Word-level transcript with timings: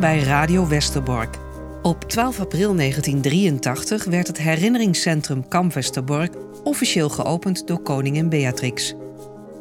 Bij 0.00 0.22
Radio 0.22 0.68
Westerbork. 0.68 1.36
Op 1.82 2.04
12 2.04 2.40
april 2.40 2.74
1983 2.76 4.04
werd 4.04 4.26
het 4.26 4.38
herinneringscentrum 4.38 5.48
Kamp 5.48 5.72
Westerbork 5.72 6.34
officieel 6.64 7.08
geopend 7.08 7.66
door 7.66 7.82
koningin 7.82 8.28
Beatrix. 8.28 8.94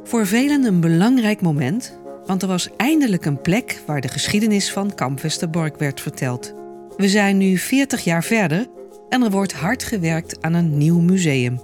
Voor 0.03 0.27
velen 0.27 0.63
een 0.63 0.79
belangrijk 0.79 1.41
moment, 1.41 1.99
want 2.25 2.41
er 2.41 2.47
was 2.47 2.69
eindelijk 2.77 3.25
een 3.25 3.41
plek 3.41 3.81
waar 3.85 4.01
de 4.01 4.07
geschiedenis 4.07 4.71
van 4.71 4.93
Kamp 4.93 5.21
Westerbork 5.21 5.77
werd 5.77 6.01
verteld. 6.01 6.53
We 6.97 7.09
zijn 7.09 7.37
nu 7.37 7.57
40 7.57 8.03
jaar 8.03 8.23
verder 8.23 8.67
en 9.09 9.23
er 9.23 9.31
wordt 9.31 9.53
hard 9.53 9.83
gewerkt 9.83 10.41
aan 10.41 10.53
een 10.53 10.77
nieuw 10.77 10.99
museum. 10.99 11.61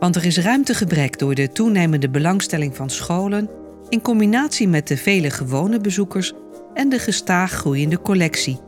Want 0.00 0.16
er 0.16 0.24
is 0.24 0.38
ruimtegebrek 0.38 1.18
door 1.18 1.34
de 1.34 1.48
toenemende 1.48 2.10
belangstelling 2.10 2.76
van 2.76 2.90
scholen 2.90 3.50
in 3.88 4.02
combinatie 4.02 4.68
met 4.68 4.88
de 4.88 4.96
vele 4.96 5.30
gewone 5.30 5.80
bezoekers 5.80 6.32
en 6.74 6.88
de 6.88 6.98
gestaag 6.98 7.52
groeiende 7.52 8.00
collectie. 8.00 8.60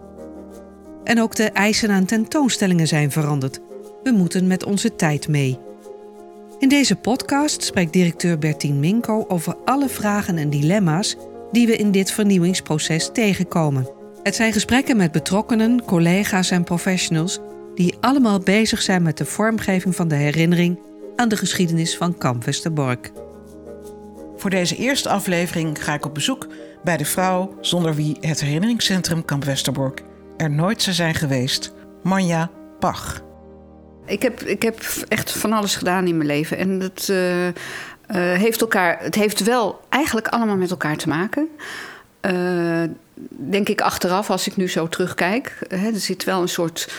En 1.04 1.20
ook 1.20 1.34
de 1.34 1.50
eisen 1.50 1.90
aan 1.90 2.04
tentoonstellingen 2.04 2.86
zijn 2.86 3.10
veranderd. 3.10 3.60
We 4.02 4.10
moeten 4.10 4.46
met 4.46 4.64
onze 4.64 4.96
tijd 4.96 5.28
mee. 5.28 5.58
In 6.58 6.68
deze 6.68 6.96
podcast 6.96 7.62
spreekt 7.62 7.92
directeur 7.92 8.38
Bertien 8.38 8.80
Minko 8.80 9.24
over 9.28 9.56
alle 9.64 9.88
vragen 9.88 10.38
en 10.38 10.50
dilemma's 10.50 11.16
die 11.52 11.66
we 11.66 11.76
in 11.76 11.90
dit 11.90 12.10
vernieuwingsproces 12.10 13.10
tegenkomen. 13.12 13.88
Het 14.22 14.34
zijn 14.34 14.52
gesprekken 14.52 14.96
met 14.96 15.12
betrokkenen, 15.12 15.84
collega's 15.84 16.50
en 16.50 16.64
professionals 16.64 17.40
die 17.74 17.94
allemaal 18.00 18.38
bezig 18.38 18.82
zijn 18.82 19.02
met 19.02 19.16
de 19.18 19.24
vormgeving 19.24 19.94
van 19.96 20.08
de 20.08 20.14
herinnering 20.14 20.78
aan 21.16 21.28
de 21.28 21.36
geschiedenis 21.36 21.96
van 21.96 22.18
Kamp 22.18 22.44
Westerbork. 22.44 23.12
Voor 24.44 24.52
deze 24.52 24.76
eerste 24.76 25.08
aflevering 25.08 25.84
ga 25.84 25.94
ik 25.94 26.04
op 26.04 26.14
bezoek 26.14 26.46
bij 26.82 26.96
de 26.96 27.04
vrouw 27.04 27.58
zonder 27.60 27.94
wie 27.94 28.16
het 28.20 28.40
herinneringscentrum 28.40 29.24
Kamp 29.24 29.44
Westerbork 29.44 30.02
er 30.36 30.50
nooit 30.50 30.82
zou 30.82 30.96
zijn 30.96 31.14
geweest, 31.14 31.72
Manja 32.02 32.50
Pach. 32.78 33.22
Ik 34.06 34.22
heb, 34.22 34.40
ik 34.40 34.62
heb 34.62 34.80
echt 35.08 35.32
van 35.32 35.52
alles 35.52 35.76
gedaan 35.76 36.06
in 36.06 36.16
mijn 36.16 36.28
leven. 36.28 36.56
En 36.56 36.80
het, 36.80 37.08
uh, 37.10 37.46
uh, 37.46 37.52
heeft 38.08 38.60
elkaar, 38.60 38.98
het 39.02 39.14
heeft 39.14 39.44
wel 39.44 39.80
eigenlijk 39.88 40.28
allemaal 40.28 40.56
met 40.56 40.70
elkaar 40.70 40.96
te 40.96 41.08
maken. 41.08 41.48
Uh, 42.22 42.82
denk 43.28 43.68
ik 43.68 43.80
achteraf, 43.80 44.30
als 44.30 44.46
ik 44.46 44.56
nu 44.56 44.68
zo 44.68 44.88
terugkijk. 44.88 45.58
Hè, 45.68 45.86
er 45.86 46.00
zit 46.00 46.24
wel 46.24 46.42
een 46.42 46.48
soort 46.48 46.92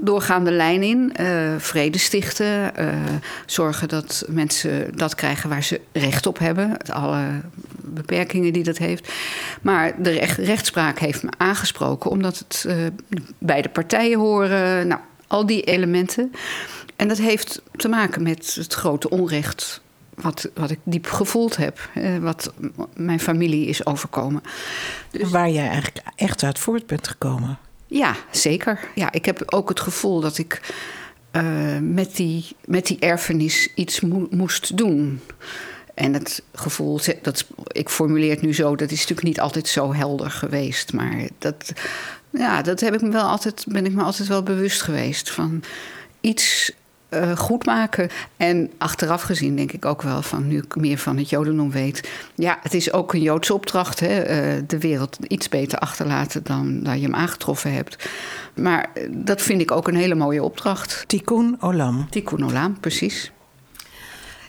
doorgaande 0.00 0.50
lijn 0.50 0.82
in. 0.82 1.12
Uh, 1.20 1.54
vrede 1.58 1.98
stichten. 1.98 2.72
Uh, 2.78 2.94
zorgen 3.46 3.88
dat 3.88 4.24
mensen 4.28 4.96
dat 4.96 5.14
krijgen 5.14 5.48
waar 5.48 5.62
ze 5.62 5.80
recht 5.92 6.26
op 6.26 6.38
hebben. 6.38 6.76
Alle 6.86 7.40
beperkingen 7.76 8.52
die 8.52 8.62
dat 8.62 8.78
heeft. 8.78 9.12
Maar 9.62 10.02
de 10.02 10.10
recht, 10.10 10.38
rechtspraak 10.38 10.98
heeft 10.98 11.22
me 11.22 11.30
aangesproken, 11.36 12.10
omdat 12.10 12.38
het 12.38 12.64
uh, 12.66 12.74
beide 13.38 13.68
partijen 13.68 14.18
horen. 14.18 14.86
Nou, 14.86 15.00
al 15.26 15.46
die 15.46 15.62
elementen. 15.62 16.32
En 16.96 17.08
dat 17.08 17.18
heeft 17.18 17.62
te 17.76 17.88
maken 17.88 18.22
met 18.22 18.54
het 18.54 18.72
grote 18.74 19.10
onrecht. 19.10 19.80
Wat, 20.14 20.50
wat 20.54 20.70
ik 20.70 20.78
diep 20.82 21.06
gevoeld 21.06 21.56
heb, 21.56 21.90
wat 22.20 22.52
mijn 22.94 23.20
familie 23.20 23.66
is 23.66 23.86
overkomen. 23.86 24.42
Dus... 25.10 25.30
Waar 25.30 25.50
jij 25.50 25.68
eigenlijk 25.68 26.06
echt 26.16 26.42
uit 26.42 26.58
voort 26.58 26.86
bent 26.86 27.08
gekomen. 27.08 27.58
Ja, 27.90 28.16
zeker. 28.30 28.80
Ja, 28.94 29.12
ik 29.12 29.24
heb 29.24 29.42
ook 29.46 29.68
het 29.68 29.80
gevoel 29.80 30.20
dat 30.20 30.38
ik 30.38 30.60
uh, 31.32 31.78
met, 31.80 32.16
die, 32.16 32.46
met 32.64 32.86
die 32.86 32.98
erfenis 32.98 33.68
iets 33.74 34.00
mo 34.00 34.26
moest 34.30 34.76
doen. 34.76 35.20
En 35.94 36.12
het 36.12 36.42
gevoel, 36.54 37.00
dat, 37.22 37.46
ik 37.66 37.88
formuleer 37.88 38.30
het 38.30 38.42
nu 38.42 38.54
zo, 38.54 38.76
dat 38.76 38.90
is 38.90 38.98
natuurlijk 38.98 39.26
niet 39.26 39.40
altijd 39.40 39.68
zo 39.68 39.94
helder 39.94 40.30
geweest. 40.30 40.92
Maar 40.92 41.28
dat, 41.38 41.72
ja, 42.30 42.62
dat 42.62 42.80
heb 42.80 42.94
ik 42.94 43.00
me 43.00 43.10
wel 43.10 43.22
altijd, 43.22 43.64
ben 43.68 43.84
ik 43.84 43.92
me 43.92 44.02
altijd 44.02 44.28
wel 44.28 44.42
bewust 44.42 44.82
geweest. 44.82 45.30
Van 45.30 45.62
iets 46.20 46.72
uh, 47.10 47.36
goed 47.36 47.66
maken. 47.66 48.08
En 48.36 48.70
achteraf 48.78 49.22
gezien 49.22 49.56
denk 49.56 49.72
ik 49.72 49.84
ook 49.84 50.02
wel 50.02 50.22
van 50.22 50.48
nu 50.48 50.58
ik 50.58 50.76
meer 50.76 50.98
van 50.98 51.16
het 51.16 51.30
Jodendom 51.30 51.70
weet. 51.70 52.08
Ja, 52.34 52.58
het 52.62 52.74
is 52.74 52.92
ook 52.92 53.12
een 53.12 53.22
Joodse 53.22 53.54
opdracht. 53.54 54.00
Hè? 54.00 54.20
Uh, 54.56 54.62
de 54.66 54.78
wereld 54.78 55.18
iets 55.28 55.48
beter 55.48 55.78
achterlaten 55.78 56.42
dan 56.44 56.82
dat 56.82 56.94
je 56.94 57.02
hem 57.02 57.14
aangetroffen 57.14 57.72
hebt. 57.72 58.08
Maar 58.54 58.90
uh, 58.94 59.08
dat 59.10 59.42
vind 59.42 59.60
ik 59.60 59.70
ook 59.70 59.88
een 59.88 59.96
hele 59.96 60.14
mooie 60.14 60.42
opdracht. 60.42 61.04
Tikkun 61.06 61.56
Olam. 61.60 62.06
Tikkun 62.10 62.44
Olam, 62.44 62.80
precies. 62.80 63.32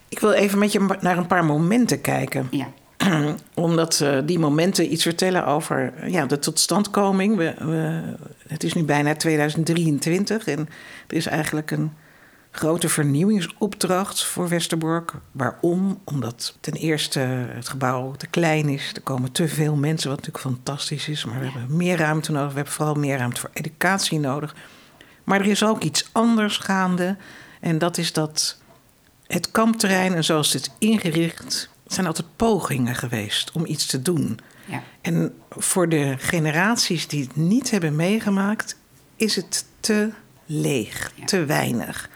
Ik 0.09 0.19
wil 0.19 0.31
even 0.31 0.59
met 0.59 0.71
je 0.71 0.97
naar 1.01 1.17
een 1.17 1.27
paar 1.27 1.45
momenten 1.45 2.01
kijken. 2.01 2.47
Ja. 2.51 2.67
Omdat 3.53 4.00
uh, 4.03 4.17
die 4.25 4.39
momenten 4.39 4.91
iets 4.91 5.03
vertellen 5.03 5.45
over 5.45 5.94
ja, 6.07 6.25
de 6.25 6.39
totstandkoming. 6.39 7.38
We, 7.38 7.53
we, 7.59 8.01
het 8.47 8.63
is 8.63 8.73
nu 8.73 8.83
bijna 8.83 9.16
2023 9.16 10.47
en 10.47 10.69
er 11.07 11.16
is 11.16 11.25
eigenlijk 11.25 11.71
een 11.71 11.91
grote 12.51 12.89
vernieuwingsopdracht 12.89 14.23
voor 14.23 14.50
Westerbork. 14.50 15.13
Waarom? 15.31 16.01
Omdat 16.03 16.57
ten 16.59 16.73
eerste 16.73 17.19
het 17.19 17.69
gebouw 17.69 18.12
te 18.12 18.28
klein 18.28 18.69
is. 18.69 18.91
Er 18.94 19.01
komen 19.01 19.31
te 19.31 19.47
veel 19.47 19.75
mensen, 19.75 20.09
wat 20.09 20.17
natuurlijk 20.17 20.56
fantastisch 20.56 21.07
is. 21.07 21.25
Maar 21.25 21.39
we 21.39 21.45
hebben 21.45 21.78
meer 21.78 21.97
ruimte 21.97 22.31
nodig. 22.31 22.50
We 22.50 22.56
hebben 22.56 22.73
vooral 22.73 22.95
meer 22.95 23.17
ruimte 23.17 23.39
voor 23.39 23.50
educatie 23.53 24.19
nodig. 24.19 24.56
Maar 25.23 25.39
er 25.39 25.47
is 25.47 25.63
ook 25.63 25.84
iets 25.84 26.09
anders 26.12 26.57
gaande. 26.57 27.17
En 27.59 27.78
dat 27.78 27.97
is 27.97 28.13
dat 28.13 28.57
het 29.28 29.51
kampterrein 29.51 30.13
en 30.13 30.23
zoals 30.23 30.53
het 30.53 30.72
ingericht... 30.79 31.69
zijn 31.88 32.07
altijd 32.07 32.28
pogingen 32.35 32.95
geweest 32.95 33.51
om 33.51 33.66
iets 33.66 33.85
te 33.85 34.01
doen. 34.01 34.39
Ja. 34.66 34.83
En 35.01 35.33
voor 35.50 35.89
de 35.89 36.16
generaties 36.18 37.07
die 37.07 37.23
het 37.23 37.35
niet 37.35 37.72
hebben 37.72 37.95
meegemaakt... 37.95 38.75
is 39.16 39.35
het 39.35 39.66
te 39.79 40.09
leeg, 40.45 41.12
ja. 41.16 41.25
te 41.25 41.45
weinig. 41.45 42.09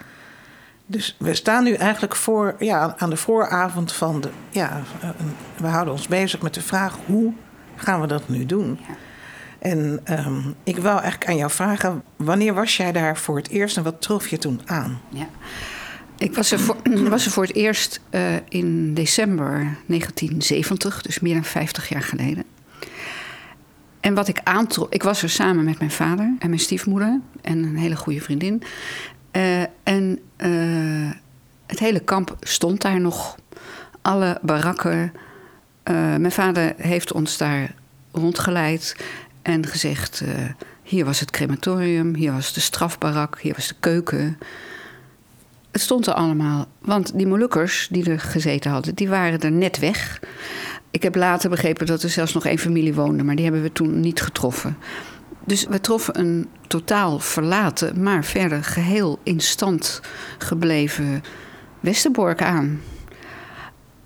Dus 0.86 1.16
we 1.18 1.34
staan 1.34 1.64
nu 1.64 1.72
eigenlijk 1.72 2.16
voor, 2.16 2.56
ja, 2.58 2.94
aan 2.98 3.10
de 3.10 3.16
vooravond 3.16 3.92
van 3.92 4.20
de. 4.20 4.28
Ja, 4.50 4.82
we 5.56 5.66
houden 5.66 5.92
ons 5.92 6.08
bezig 6.08 6.42
met 6.42 6.54
de 6.54 6.62
vraag: 6.62 6.98
hoe 7.06 7.32
gaan 7.76 8.00
we 8.00 8.06
dat 8.06 8.28
nu 8.28 8.46
doen? 8.46 8.78
Ja. 8.88 8.94
En 9.58 10.00
um, 10.10 10.54
ik 10.64 10.78
wou 10.78 11.00
eigenlijk 11.00 11.30
aan 11.30 11.36
jou 11.36 11.50
vragen: 11.50 12.02
wanneer 12.16 12.54
was 12.54 12.76
jij 12.76 12.92
daar 12.92 13.16
voor 13.16 13.36
het 13.36 13.48
eerst 13.48 13.76
en 13.76 13.82
wat 13.82 14.02
trof 14.02 14.28
je 14.28 14.38
toen 14.38 14.60
aan? 14.64 15.00
Ja. 15.08 15.28
Ik 16.18 16.34
was 16.34 16.52
er 16.52 16.60
voor, 16.60 16.76
was 17.08 17.24
er 17.26 17.30
voor 17.30 17.42
het 17.42 17.54
eerst 17.54 18.00
uh, 18.10 18.34
in 18.48 18.94
december 18.94 19.76
1970, 19.86 21.02
dus 21.02 21.20
meer 21.20 21.34
dan 21.34 21.44
50 21.44 21.88
jaar 21.88 22.02
geleden. 22.02 22.44
En 24.00 24.14
wat 24.14 24.28
ik 24.28 24.40
aantrof, 24.44 24.86
ik 24.90 25.02
was 25.02 25.22
er 25.22 25.30
samen 25.30 25.64
met 25.64 25.78
mijn 25.78 25.90
vader 25.90 26.34
en 26.38 26.48
mijn 26.48 26.60
stiefmoeder 26.60 27.20
en 27.42 27.62
een 27.62 27.76
hele 27.76 27.96
goede 27.96 28.20
vriendin. 28.20 28.62
Uh, 29.36 29.62
en 29.82 30.18
uh, 30.36 31.10
het 31.66 31.78
hele 31.78 32.00
kamp 32.00 32.36
stond 32.40 32.80
daar 32.80 33.00
nog. 33.00 33.36
Alle 34.02 34.38
barakken. 34.42 35.12
Uh, 35.84 36.16
mijn 36.16 36.32
vader 36.32 36.74
heeft 36.76 37.12
ons 37.12 37.36
daar 37.36 37.74
rondgeleid 38.12 38.96
en 39.42 39.66
gezegd: 39.66 40.22
hier 40.82 41.04
was 41.04 41.20
het 41.20 41.30
crematorium, 41.30 42.14
hier 42.14 42.32
was 42.32 42.52
de 42.52 42.60
strafbarak, 42.60 43.40
hier 43.40 43.54
was 43.54 43.68
de 43.68 43.74
keuken. 43.80 44.38
Het 45.70 45.80
stond 45.80 46.06
er 46.06 46.14
allemaal. 46.14 46.66
Want 46.78 47.18
die 47.18 47.26
Molukkers 47.26 47.88
die 47.90 48.10
er 48.10 48.20
gezeten 48.20 48.70
hadden, 48.70 48.94
die 48.94 49.08
waren 49.08 49.40
er 49.40 49.52
net 49.52 49.78
weg. 49.78 50.20
Ik 50.90 51.02
heb 51.02 51.14
later 51.14 51.50
begrepen 51.50 51.86
dat 51.86 52.02
er 52.02 52.10
zelfs 52.10 52.32
nog 52.32 52.46
één 52.46 52.58
familie 52.58 52.94
woonde, 52.94 53.22
maar 53.22 53.34
die 53.34 53.44
hebben 53.44 53.62
we 53.62 53.72
toen 53.72 54.00
niet 54.00 54.22
getroffen. 54.22 54.76
Dus 55.46 55.66
we 55.66 55.80
troffen 55.80 56.18
een 56.18 56.48
totaal 56.66 57.18
verlaten, 57.18 58.02
maar 58.02 58.24
verder 58.24 58.64
geheel 58.64 59.18
in 59.22 59.40
stand 59.40 60.00
gebleven 60.38 61.22
Westerbork 61.80 62.42
aan. 62.42 62.80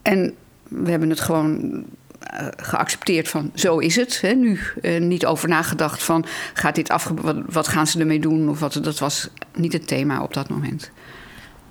En 0.02 0.34
we 0.68 0.90
hebben 0.90 1.10
het 1.10 1.20
gewoon 1.20 1.84
uh, 2.32 2.46
geaccepteerd 2.56 3.28
van 3.28 3.50
zo 3.54 3.78
is 3.78 3.96
het 3.96 4.20
hè, 4.20 4.32
nu. 4.32 4.60
Uh, 4.82 5.00
niet 5.00 5.26
over 5.26 5.48
nagedacht 5.48 6.02
van 6.02 6.24
gaat 6.54 6.74
dit 6.74 6.88
af, 6.88 7.12
wat, 7.14 7.36
wat, 7.46 7.68
gaan 7.68 7.86
ze 7.86 7.98
ermee 7.98 8.20
doen? 8.20 8.48
Of 8.48 8.60
wat, 8.60 8.72
dat 8.82 8.98
was 8.98 9.28
niet 9.54 9.72
het 9.72 9.86
thema 9.86 10.22
op 10.22 10.34
dat 10.34 10.48
moment. 10.48 10.90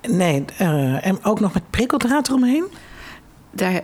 Nee, 0.01 0.45
uh, 0.61 1.05
en 1.05 1.23
ook 1.23 1.39
nog 1.39 1.53
met 1.53 1.69
prikkeldraad 1.69 2.27
eromheen? 2.27 2.65
Daar 3.51 3.81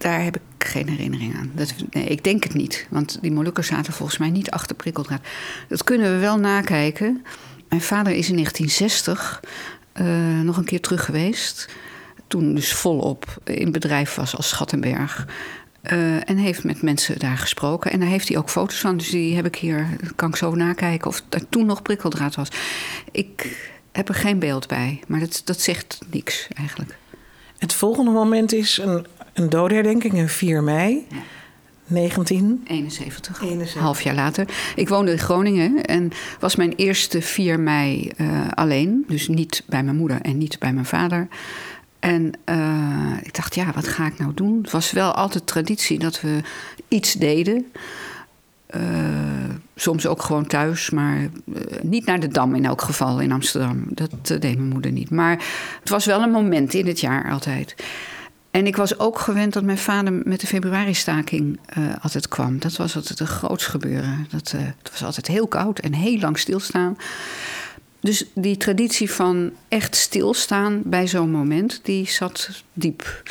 daar 0.00 0.22
heb 0.22 0.36
ik 0.36 0.66
geen 0.66 0.88
herinnering 0.88 1.36
aan. 1.36 1.50
Dat, 1.54 1.74
nee, 1.90 2.04
ik 2.04 2.24
denk 2.24 2.44
het 2.44 2.54
niet. 2.54 2.86
Want 2.90 3.18
die 3.20 3.32
Molukkers 3.32 3.66
zaten 3.66 3.92
volgens 3.92 4.18
mij 4.18 4.30
niet 4.30 4.50
achter 4.50 4.76
prikkeldraad. 4.76 5.20
Dat 5.68 5.84
kunnen 5.84 6.12
we 6.12 6.18
wel 6.18 6.38
nakijken. 6.38 7.24
Mijn 7.68 7.82
vader 7.82 8.12
is 8.12 8.28
in 8.28 8.34
1960 8.34 9.40
uh, 9.94 10.40
nog 10.40 10.56
een 10.56 10.64
keer 10.64 10.80
terug 10.80 11.04
geweest. 11.04 11.68
Toen 12.26 12.54
dus 12.54 12.72
volop 12.72 13.40
in 13.44 13.72
bedrijf 13.72 14.14
was 14.14 14.36
als 14.36 14.48
Schattenberg. 14.48 15.26
Uh, 15.82 16.28
en 16.28 16.36
heeft 16.36 16.64
met 16.64 16.82
mensen 16.82 17.18
daar 17.18 17.38
gesproken. 17.38 17.90
En 17.90 18.00
daar 18.00 18.08
heeft 18.08 18.28
hij 18.28 18.38
ook 18.38 18.50
foto's 18.50 18.80
van. 18.80 18.96
Dus 18.96 19.10
die 19.10 19.36
heb 19.36 19.46
ik 19.46 19.56
hier. 19.56 19.86
Kan 20.16 20.28
ik 20.28 20.36
zo 20.36 20.54
nakijken 20.54 21.08
of 21.08 21.22
er 21.28 21.48
toen 21.48 21.66
nog 21.66 21.82
prikkeldraad 21.82 22.34
was. 22.34 22.48
Ik 23.12 23.56
heb 23.92 24.08
er 24.08 24.14
geen 24.14 24.38
beeld 24.38 24.68
bij. 24.68 25.00
Maar 25.06 25.20
dat, 25.20 25.42
dat 25.44 25.60
zegt 25.60 25.98
niks 26.10 26.48
eigenlijk. 26.54 26.96
Het 27.58 27.72
volgende 27.72 28.10
moment 28.10 28.52
is 28.52 28.78
een 28.78 29.06
een 29.32 29.48
doodherdenking, 29.48 30.18
een 30.18 30.28
4 30.28 30.62
mei. 30.62 31.06
1971. 31.86 33.42
71, 33.42 33.80
half 33.80 34.00
jaar 34.02 34.14
later. 34.14 34.48
Ik 34.74 34.88
woonde 34.88 35.10
in 35.10 35.18
Groningen 35.18 35.84
en 35.84 36.10
was 36.40 36.56
mijn 36.56 36.72
eerste 36.76 37.22
4 37.22 37.60
mei 37.60 38.10
uh, 38.16 38.48
alleen. 38.54 39.04
Dus 39.08 39.28
niet 39.28 39.62
bij 39.66 39.82
mijn 39.82 39.96
moeder 39.96 40.20
en 40.20 40.38
niet 40.38 40.58
bij 40.58 40.72
mijn 40.72 40.86
vader. 40.86 41.28
En 41.98 42.32
uh, 42.44 43.16
ik 43.22 43.34
dacht, 43.34 43.54
ja, 43.54 43.72
wat 43.74 43.88
ga 43.88 44.06
ik 44.06 44.18
nou 44.18 44.34
doen? 44.34 44.58
Het 44.62 44.70
was 44.70 44.92
wel 44.92 45.12
altijd 45.12 45.46
traditie 45.46 45.98
dat 45.98 46.20
we 46.20 46.40
iets 46.88 47.12
deden. 47.12 47.66
Uh, 48.76 48.82
soms 49.76 50.06
ook 50.06 50.22
gewoon 50.22 50.46
thuis, 50.46 50.90
maar 50.90 51.18
uh, 51.18 51.28
niet 51.82 52.06
naar 52.06 52.20
de 52.20 52.28
Dam 52.28 52.54
in 52.54 52.64
elk 52.64 52.82
geval 52.82 53.20
in 53.20 53.32
Amsterdam. 53.32 53.84
Dat 53.88 54.10
deed 54.26 54.42
mijn 54.42 54.68
moeder 54.68 54.92
niet. 54.92 55.10
Maar 55.10 55.44
het 55.80 55.88
was 55.88 56.04
wel 56.04 56.22
een 56.22 56.30
moment 56.30 56.74
in 56.74 56.86
het 56.86 57.00
jaar 57.00 57.30
altijd. 57.30 57.74
En 58.50 58.66
ik 58.66 58.76
was 58.76 58.98
ook 58.98 59.18
gewend 59.18 59.52
dat 59.52 59.62
mijn 59.62 59.78
vader 59.78 60.12
met 60.24 60.40
de 60.40 60.46
februari-staking 60.46 61.58
uh, 61.78 61.94
altijd 62.00 62.28
kwam. 62.28 62.58
Dat 62.58 62.76
was 62.76 62.96
altijd 62.96 63.20
een 63.20 63.26
groots 63.26 63.66
gebeuren. 63.66 64.26
Dat, 64.30 64.52
uh, 64.56 64.60
het 64.82 64.90
was 64.90 65.04
altijd 65.04 65.26
heel 65.26 65.46
koud 65.46 65.78
en 65.78 65.92
heel 65.92 66.18
lang 66.18 66.38
stilstaan. 66.38 66.96
Dus 68.00 68.24
die 68.34 68.56
traditie 68.56 69.10
van 69.10 69.52
echt 69.68 69.96
stilstaan 69.96 70.82
bij 70.84 71.08
zo'n 71.08 71.30
moment, 71.30 71.80
die 71.82 72.10
zat 72.10 72.64
diep. 72.72 73.22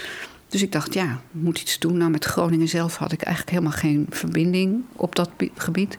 Dus 0.48 0.62
ik 0.62 0.71
dacht, 0.71 0.94
ja, 0.94 1.21
moet 1.31 1.62
iets 1.62 1.80
doen. 1.80 1.98
Nou, 1.98 2.12
met 2.12 2.25
Groningen 2.25 2.68
zelf 2.68 2.98
had 2.98 3.12
ik 3.12 3.21
eigenlijk 3.21 3.56
helemaal 3.56 3.80
geen 3.80 4.06
verbinding 4.10 4.83
op 4.95 5.16
dat 5.16 5.30
gebied. 5.56 5.98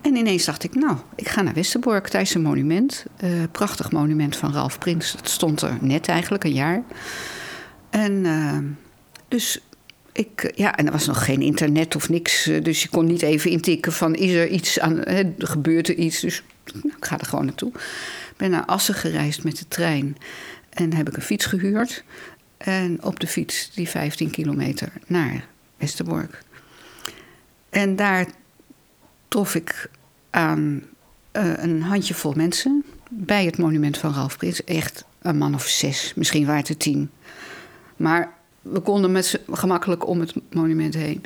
En 0.00 0.16
ineens 0.16 0.44
dacht 0.44 0.64
ik, 0.64 0.74
nou, 0.74 0.96
ik 1.14 1.28
ga 1.28 1.42
naar 1.42 1.54
Westerbork 1.54 2.08
tijdens 2.08 2.34
een 2.34 2.42
monument. 2.42 3.04
Uh, 3.24 3.30
prachtig 3.52 3.90
monument 3.90 4.36
van 4.36 4.52
Ralf 4.52 4.78
Prins. 4.78 5.12
Het 5.12 5.28
stond 5.28 5.62
er 5.62 5.78
net 5.80 6.08
eigenlijk, 6.08 6.44
een 6.44 6.52
jaar. 6.52 6.82
En 7.92 8.12
uh, 8.12 8.58
dus 9.28 9.60
ik, 10.12 10.52
ja, 10.54 10.76
en 10.76 10.86
er 10.86 10.92
was 10.92 11.06
nog 11.06 11.24
geen 11.24 11.42
internet 11.42 11.96
of 11.96 12.08
niks. 12.08 12.44
Dus 12.62 12.82
je 12.82 12.88
kon 12.88 13.06
niet 13.06 13.22
even 13.22 13.50
intikken 13.50 13.92
van, 13.92 14.14
is 14.14 14.32
er 14.32 14.48
iets 14.48 14.80
aan, 14.80 14.98
hè, 14.98 15.34
gebeurt 15.38 15.88
er 15.88 15.94
iets? 15.94 16.20
Dus 16.20 16.42
nou, 16.72 16.94
ik 16.96 17.04
ga 17.04 17.18
er 17.18 17.26
gewoon 17.26 17.44
naartoe. 17.44 17.72
Ben 18.36 18.50
naar 18.50 18.64
Assen 18.64 18.94
gereisd 18.94 19.44
met 19.44 19.58
de 19.58 19.68
trein. 19.68 20.16
En 20.70 20.94
heb 20.94 21.08
ik 21.08 21.16
een 21.16 21.22
fiets 21.22 21.46
gehuurd. 21.46 22.04
En 22.56 23.02
op 23.02 23.20
de 23.20 23.26
fiets 23.26 23.70
die 23.74 23.88
15 23.88 24.30
kilometer 24.30 24.92
naar 25.06 25.44
Westerbork. 25.76 26.42
En 27.70 27.96
daar 27.96 28.26
trof 29.28 29.54
ik 29.54 29.90
aan 30.30 30.82
uh, 31.32 31.52
een 31.56 31.82
handjevol 31.82 32.32
mensen 32.32 32.84
bij 33.10 33.44
het 33.44 33.58
monument 33.58 33.98
van 33.98 34.14
Ralf 34.14 34.36
Prins. 34.36 34.64
Echt 34.64 35.04
een 35.22 35.38
man 35.38 35.54
of 35.54 35.66
zes, 35.66 36.12
misschien 36.16 36.46
waren 36.46 36.60
het 36.60 36.68
er 36.68 36.76
tien. 36.76 37.10
Maar 38.02 38.32
we 38.60 38.80
konden 38.80 39.12
met 39.12 39.40
gemakkelijk 39.50 40.06
om 40.06 40.20
het 40.20 40.34
monument 40.50 40.94
heen. 40.94 41.22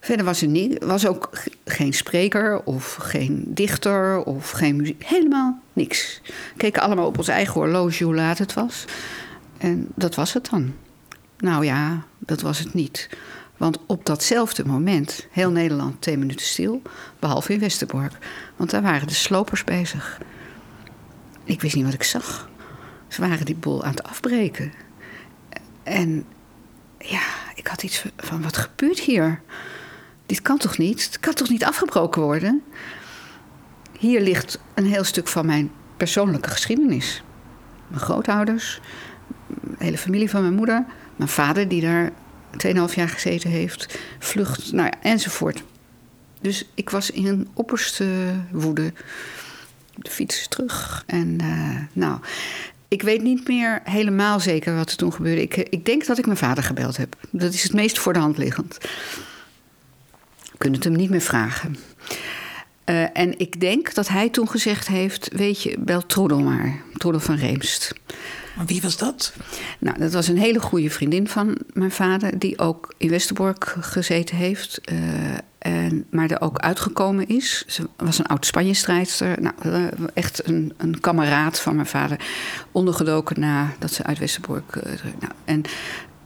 Verder 0.00 0.24
was 0.24 0.42
er 0.42 0.48
niet, 0.48 0.84
was 0.84 1.06
ook 1.06 1.30
geen 1.64 1.92
spreker 1.92 2.62
of 2.64 2.94
geen 2.94 3.44
dichter 3.46 4.22
of 4.22 4.50
geen 4.50 4.76
muziek. 4.76 5.04
Helemaal 5.04 5.60
niks. 5.72 6.20
We 6.24 6.32
keken 6.56 6.82
allemaal 6.82 7.06
op 7.06 7.18
ons 7.18 7.28
eigen 7.28 7.52
horloge 7.54 8.04
hoe 8.04 8.14
laat 8.14 8.38
het 8.38 8.54
was. 8.54 8.84
En 9.58 9.88
dat 9.94 10.14
was 10.14 10.32
het 10.32 10.50
dan. 10.50 10.74
Nou 11.38 11.64
ja, 11.64 12.04
dat 12.18 12.40
was 12.40 12.58
het 12.58 12.74
niet. 12.74 13.08
Want 13.56 13.78
op 13.86 14.06
datzelfde 14.06 14.64
moment, 14.66 15.26
heel 15.30 15.50
Nederland 15.50 16.00
twee 16.00 16.16
minuten 16.16 16.46
stil, 16.46 16.82
behalve 17.18 17.52
in 17.52 17.60
Westerbork. 17.60 18.12
Want 18.56 18.70
daar 18.70 18.82
waren 18.82 19.06
de 19.06 19.14
slopers 19.14 19.64
bezig. 19.64 20.20
Ik 21.44 21.60
wist 21.60 21.74
niet 21.74 21.84
wat 21.84 21.94
ik 21.94 22.02
zag. 22.02 22.48
Ze 23.08 23.20
waren 23.20 23.46
die 23.46 23.56
bol 23.56 23.84
aan 23.84 23.90
het 23.90 24.02
afbreken. 24.02 24.72
En 25.84 26.24
ja, 26.98 27.22
ik 27.54 27.66
had 27.66 27.82
iets 27.82 28.04
van: 28.16 28.42
wat 28.42 28.56
gebeurt 28.56 29.00
hier? 29.00 29.40
Dit 30.26 30.42
kan 30.42 30.58
toch 30.58 30.78
niet? 30.78 31.04
Het 31.04 31.20
kan 31.20 31.34
toch 31.34 31.48
niet 31.48 31.64
afgebroken 31.64 32.22
worden? 32.22 32.62
Hier 33.98 34.20
ligt 34.20 34.58
een 34.74 34.86
heel 34.86 35.04
stuk 35.04 35.28
van 35.28 35.46
mijn 35.46 35.70
persoonlijke 35.96 36.50
geschiedenis. 36.50 37.22
Mijn 37.88 38.02
grootouders, 38.02 38.80
de 39.46 39.84
hele 39.84 39.98
familie 39.98 40.30
van 40.30 40.40
mijn 40.40 40.54
moeder, 40.54 40.84
mijn 41.16 41.30
vader 41.30 41.68
die 41.68 41.80
daar 41.80 42.12
2,5 42.66 42.94
jaar 42.94 43.08
gezeten 43.08 43.50
heeft, 43.50 43.98
vlucht, 44.18 44.72
nou 44.72 44.86
ja, 44.86 45.02
enzovoort. 45.02 45.62
Dus 46.40 46.68
ik 46.74 46.90
was 46.90 47.10
in 47.10 47.48
opperste 47.54 48.34
woede. 48.50 48.92
De 49.94 50.10
fiets 50.10 50.48
terug. 50.48 51.04
En 51.06 51.38
uh, 51.42 51.80
nou, 51.92 52.20
ik 52.94 53.02
weet 53.02 53.22
niet 53.22 53.48
meer 53.48 53.80
helemaal 53.84 54.40
zeker 54.40 54.76
wat 54.76 54.90
er 54.90 54.96
toen 54.96 55.12
gebeurde. 55.12 55.42
Ik, 55.42 55.56
ik 55.56 55.84
denk 55.84 56.06
dat 56.06 56.18
ik 56.18 56.26
mijn 56.26 56.38
vader 56.38 56.64
gebeld 56.64 56.96
heb. 56.96 57.16
Dat 57.30 57.52
is 57.52 57.62
het 57.62 57.72
meest 57.72 57.98
voor 57.98 58.12
de 58.12 58.18
hand 58.18 58.38
liggend. 58.38 58.78
We 60.50 60.58
kunnen 60.58 60.78
het 60.78 60.88
hem 60.88 60.96
niet 60.96 61.10
meer 61.10 61.20
vragen. 61.20 61.76
Uh, 62.86 63.18
en 63.18 63.38
ik 63.38 63.60
denk 63.60 63.94
dat 63.94 64.08
hij 64.08 64.28
toen 64.28 64.48
gezegd 64.48 64.86
heeft: 64.86 65.28
Weet 65.32 65.62
je, 65.62 65.76
bel 65.78 66.06
Troedel 66.06 66.40
maar. 66.40 66.82
Troedel 66.94 67.20
van 67.20 67.36
Reemst. 67.36 67.92
Maar 68.56 68.66
wie 68.66 68.82
was 68.82 68.96
dat? 68.96 69.34
Nou, 69.78 69.98
dat 69.98 70.12
was 70.12 70.28
een 70.28 70.38
hele 70.38 70.60
goede 70.60 70.90
vriendin 70.90 71.28
van 71.28 71.58
mijn 71.72 71.90
vader, 71.90 72.38
die 72.38 72.58
ook 72.58 72.94
in 72.96 73.08
Westerbork 73.08 73.76
gezeten 73.80 74.36
heeft. 74.36 74.80
Uh, 74.92 74.98
en, 75.64 76.06
maar 76.10 76.30
er 76.30 76.40
ook 76.40 76.58
uitgekomen 76.58 77.28
is. 77.28 77.64
Ze 77.66 77.88
was 77.96 78.18
een 78.18 78.26
oud 78.26 78.46
Spanje-strijdster. 78.46 79.40
Nou, 79.40 79.88
echt 80.14 80.48
een, 80.48 80.72
een 80.76 81.00
kameraad 81.00 81.60
van 81.60 81.74
mijn 81.74 81.86
vader. 81.86 82.20
Ondergedoken 82.72 83.40
nadat 83.40 83.92
ze 83.92 84.02
uit 84.02 84.18
Westerbork. 84.18 84.76
Uh, 84.76 84.82
nou, 85.20 85.32
en 85.44 85.62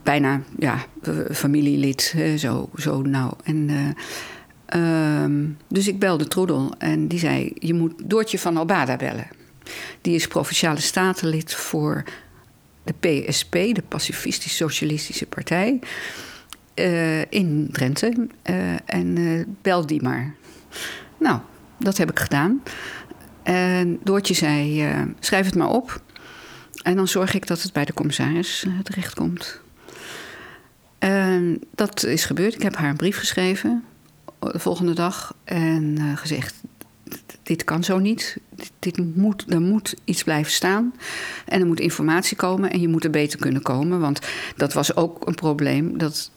bijna 0.03 0.41
ja, 0.57 0.77
familielid, 1.31 2.15
zo, 2.37 2.69
zo 2.75 3.01
nou. 3.01 3.33
En. 3.43 3.69
Ehm, 4.65 5.45
dus 5.67 5.87
ik 5.87 5.99
belde 5.99 6.27
Troedel 6.27 6.73
en 6.77 7.07
die 7.07 7.19
zei: 7.19 7.51
Je 7.53 7.73
moet 7.73 7.93
Doortje 8.03 8.39
van 8.39 8.57
Albada 8.57 8.95
bellen. 8.95 9.27
Die 10.01 10.15
is 10.15 10.27
provinciale 10.27 10.79
statenlid 10.79 11.53
voor 11.53 12.03
de 12.83 12.93
PSP, 12.99 13.51
de 13.51 13.83
Pacifistisch 13.87 14.55
Socialistische 14.55 15.25
Partij, 15.25 15.79
uh, 16.79 17.21
in 17.29 17.67
Drenthe. 17.71 18.27
Uh, 18.49 18.73
en 18.85 19.17
uh, 19.17 19.45
bel 19.61 19.85
die 19.85 20.01
maar. 20.01 20.35
Nou, 21.17 21.39
dat 21.77 21.97
heb 21.97 22.11
ik 22.11 22.19
gedaan. 22.19 22.63
En 23.43 23.99
Doortje 24.03 24.33
zei: 24.33 24.87
schrijf 25.19 25.45
het 25.45 25.55
maar 25.55 25.69
op. 25.69 26.01
En 26.83 26.95
dan 26.95 27.07
zorg 27.07 27.33
ik 27.33 27.47
dat 27.47 27.61
het 27.61 27.73
bij 27.73 27.85
de 27.85 27.93
commissaris 27.93 28.65
terechtkomt. 28.83 29.61
En 30.99 31.61
dat 31.75 32.03
is 32.03 32.25
gebeurd. 32.25 32.55
Ik 32.55 32.61
heb 32.61 32.75
haar 32.75 32.89
een 32.89 32.95
brief 32.95 33.17
geschreven 33.17 33.83
de 34.39 34.59
volgende 34.59 34.93
dag 34.93 35.35
en 35.43 35.97
gezegd: 36.15 36.55
dit 37.43 37.63
kan 37.63 37.83
zo 37.83 37.99
niet. 37.99 38.37
Dit, 38.79 39.15
moet, 39.15 39.45
er 39.47 39.61
moet 39.61 39.95
iets 40.03 40.23
blijven 40.23 40.51
staan. 40.51 40.93
En 41.45 41.59
er 41.59 41.67
moet 41.67 41.79
informatie 41.79 42.37
komen 42.37 42.71
en 42.71 42.81
je 42.81 42.87
moet 42.87 43.03
er 43.03 43.09
beter 43.09 43.39
kunnen 43.39 43.61
komen. 43.61 43.99
Want 43.99 44.19
dat 44.55 44.73
was 44.73 44.95
ook 44.95 45.27
een 45.27 45.35
probleem. 45.35 45.97
Dat 45.97 46.31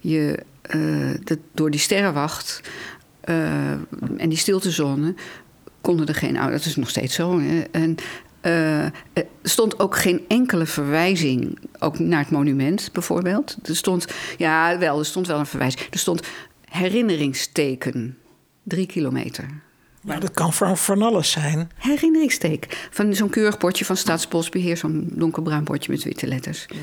je 0.00 0.38
uh, 0.74 1.10
dat 1.24 1.38
door 1.54 1.70
die 1.70 1.80
sterrenwacht 1.80 2.60
uh, 3.24 3.70
en 4.16 4.28
die 4.28 4.38
stiltezone 4.38 5.14
konden 5.80 6.06
er 6.06 6.14
geen 6.14 6.36
ouders. 6.36 6.62
Dat 6.62 6.70
is 6.70 6.76
nog 6.76 6.88
steeds 6.88 7.14
zo. 7.14 7.40
Hè? 7.40 7.60
En 7.60 7.96
er 8.40 9.26
stond 9.42 9.80
ook 9.80 9.96
geen 9.96 10.24
enkele 10.28 10.66
verwijzing 10.66 11.58
ook 11.78 11.98
naar 11.98 12.20
het 12.20 12.30
monument, 12.30 12.90
bijvoorbeeld. 12.92 13.56
Er 13.62 13.76
stond, 13.76 14.06
ja, 14.36 14.78
wel, 14.78 14.98
er 14.98 15.04
stond 15.04 15.26
wel 15.26 15.38
een 15.38 15.46
verwijzing. 15.46 15.82
Er 15.90 15.98
stond 15.98 16.26
herinneringsteken, 16.64 18.18
drie 18.62 18.86
kilometer. 18.86 19.48
Maar 20.02 20.20
dat 20.20 20.30
kan 20.30 20.52
van, 20.52 20.76
van 20.76 21.02
alles 21.02 21.30
zijn. 21.30 21.70
Herinneringsteek. 21.74 22.88
Van 22.90 23.14
zo'n 23.14 23.30
keurig 23.30 23.58
bordje 23.58 23.84
van 23.84 23.96
Staatsbosbeheer, 23.96 24.76
zo'n 24.76 25.08
donkerbruin 25.12 25.64
bordje 25.64 25.90
met 25.90 26.04
witte 26.04 26.26
letters. 26.26 26.66
Ja. 26.68 26.76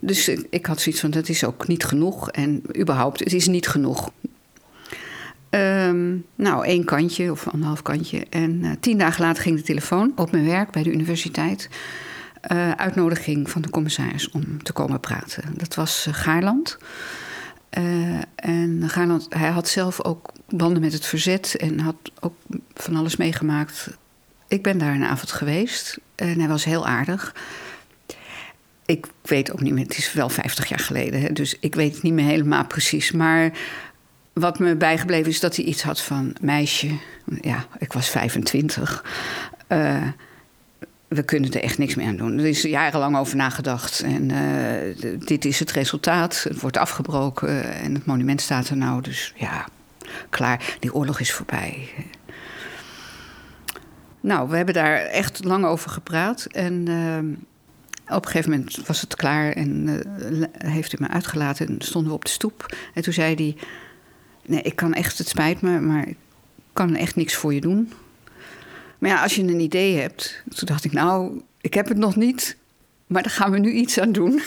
Dus 0.00 0.28
ik 0.50 0.66
had 0.66 0.80
zoiets 0.80 1.00
van: 1.00 1.10
dat 1.10 1.28
is 1.28 1.44
ook 1.44 1.68
niet 1.68 1.84
genoeg. 1.84 2.30
En 2.30 2.62
überhaupt, 2.80 3.20
het 3.20 3.32
is 3.32 3.46
niet 3.46 3.68
genoeg. 3.68 4.10
Um, 5.50 6.24
nou, 6.34 6.64
één 6.64 6.84
kantje 6.84 7.30
of 7.30 7.48
anderhalf 7.48 7.82
kantje. 7.82 8.26
En 8.30 8.64
uh, 8.64 8.70
tien 8.80 8.98
dagen 8.98 9.22
later 9.24 9.42
ging 9.42 9.56
de 9.56 9.62
telefoon 9.62 10.12
op 10.16 10.30
mijn 10.30 10.46
werk 10.46 10.70
bij 10.70 10.82
de 10.82 10.92
universiteit. 10.92 11.68
Uh, 12.52 12.70
uitnodiging 12.70 13.50
van 13.50 13.62
de 13.62 13.70
commissaris 13.70 14.30
om 14.30 14.62
te 14.62 14.72
komen 14.72 15.00
praten. 15.00 15.42
Dat 15.54 15.74
was 15.74 16.06
uh, 16.08 16.14
Gaarland. 16.14 16.78
En 18.34 18.82
Gaarland, 18.86 19.26
hij 19.28 19.48
had 19.48 19.68
zelf 19.68 20.04
ook 20.04 20.32
banden 20.48 20.82
met 20.82 20.92
het 20.92 21.06
verzet 21.06 21.56
en 21.56 21.80
had 21.80 21.96
ook 22.20 22.34
van 22.74 22.96
alles 22.96 23.16
meegemaakt. 23.16 23.96
Ik 24.48 24.62
ben 24.62 24.78
daar 24.78 24.94
een 24.94 25.04
avond 25.04 25.32
geweest 25.32 25.98
en 26.14 26.38
hij 26.38 26.48
was 26.48 26.64
heel 26.64 26.86
aardig. 26.86 27.34
Ik 28.86 29.06
weet 29.22 29.52
ook 29.52 29.60
niet 29.60 29.78
het 29.78 29.98
is 29.98 30.12
wel 30.12 30.28
50 30.28 30.68
jaar 30.68 30.78
geleden, 30.78 31.20
hè, 31.20 31.32
dus 31.32 31.56
ik 31.60 31.74
weet 31.74 31.94
het 31.94 32.02
niet 32.02 32.12
meer 32.12 32.24
helemaal 32.24 32.66
precies. 32.66 33.12
Maar 33.12 33.50
wat 34.32 34.58
me 34.58 34.76
bijgebleven 34.76 35.30
is 35.30 35.40
dat 35.40 35.56
hij 35.56 35.64
iets 35.64 35.82
had 35.82 36.00
van 36.00 36.36
meisje. 36.40 36.98
Ja, 37.40 37.66
ik 37.78 37.92
was 37.92 38.08
25. 38.08 39.04
Uh, 39.68 40.02
we 41.08 41.22
kunnen 41.22 41.52
er 41.52 41.62
echt 41.62 41.78
niks 41.78 41.94
meer 41.94 42.06
aan 42.06 42.16
doen. 42.16 42.38
Er 42.38 42.46
is 42.46 42.62
jarenlang 42.62 43.16
over 43.16 43.36
nagedacht. 43.36 44.00
En 44.00 44.30
uh, 44.30 45.18
dit 45.18 45.44
is 45.44 45.58
het 45.58 45.70
resultaat. 45.70 46.42
Het 46.48 46.60
wordt 46.60 46.76
afgebroken 46.76 47.74
en 47.74 47.94
het 47.94 48.06
monument 48.06 48.40
staat 48.40 48.68
er 48.68 48.76
nou. 48.76 49.02
Dus 49.02 49.32
ja, 49.36 49.66
klaar. 50.30 50.76
Die 50.80 50.94
oorlog 50.94 51.20
is 51.20 51.32
voorbij. 51.32 51.88
Nou, 54.20 54.48
we 54.48 54.56
hebben 54.56 54.74
daar 54.74 54.96
echt 54.96 55.44
lang 55.44 55.64
over 55.64 55.90
gepraat. 55.90 56.44
En 56.44 56.88
uh, 56.88 57.36
op 58.08 58.24
een 58.24 58.30
gegeven 58.30 58.50
moment 58.50 58.86
was 58.86 59.00
het 59.00 59.16
klaar 59.16 59.52
en 59.52 59.86
uh, 59.86 60.44
heeft 60.52 60.98
hij 60.98 61.08
me 61.08 61.14
uitgelaten. 61.14 61.68
En 61.68 61.76
stonden 61.78 62.10
we 62.10 62.16
op 62.16 62.24
de 62.24 62.30
stoep. 62.30 62.76
En 62.94 63.02
toen 63.02 63.12
zei 63.12 63.34
hij: 63.34 63.56
Nee, 64.46 64.62
ik 64.62 64.76
kan 64.76 64.94
echt, 64.94 65.18
het 65.18 65.28
spijt 65.28 65.60
me, 65.60 65.80
maar 65.80 66.08
ik 66.08 66.16
kan 66.72 66.94
echt 66.94 67.16
niks 67.16 67.34
voor 67.34 67.54
je 67.54 67.60
doen. 67.60 67.92
Maar 68.98 69.10
ja, 69.10 69.22
als 69.22 69.34
je 69.34 69.42
een 69.42 69.60
idee 69.60 69.96
hebt. 69.96 70.42
Toen 70.54 70.68
dacht 70.68 70.84
ik: 70.84 70.92
Nou, 70.92 71.42
ik 71.60 71.74
heb 71.74 71.88
het 71.88 71.98
nog 71.98 72.16
niet, 72.16 72.56
maar 73.06 73.22
daar 73.22 73.32
gaan 73.32 73.50
we 73.50 73.58
nu 73.58 73.70
iets 73.70 74.00
aan 74.00 74.12
doen. 74.12 74.42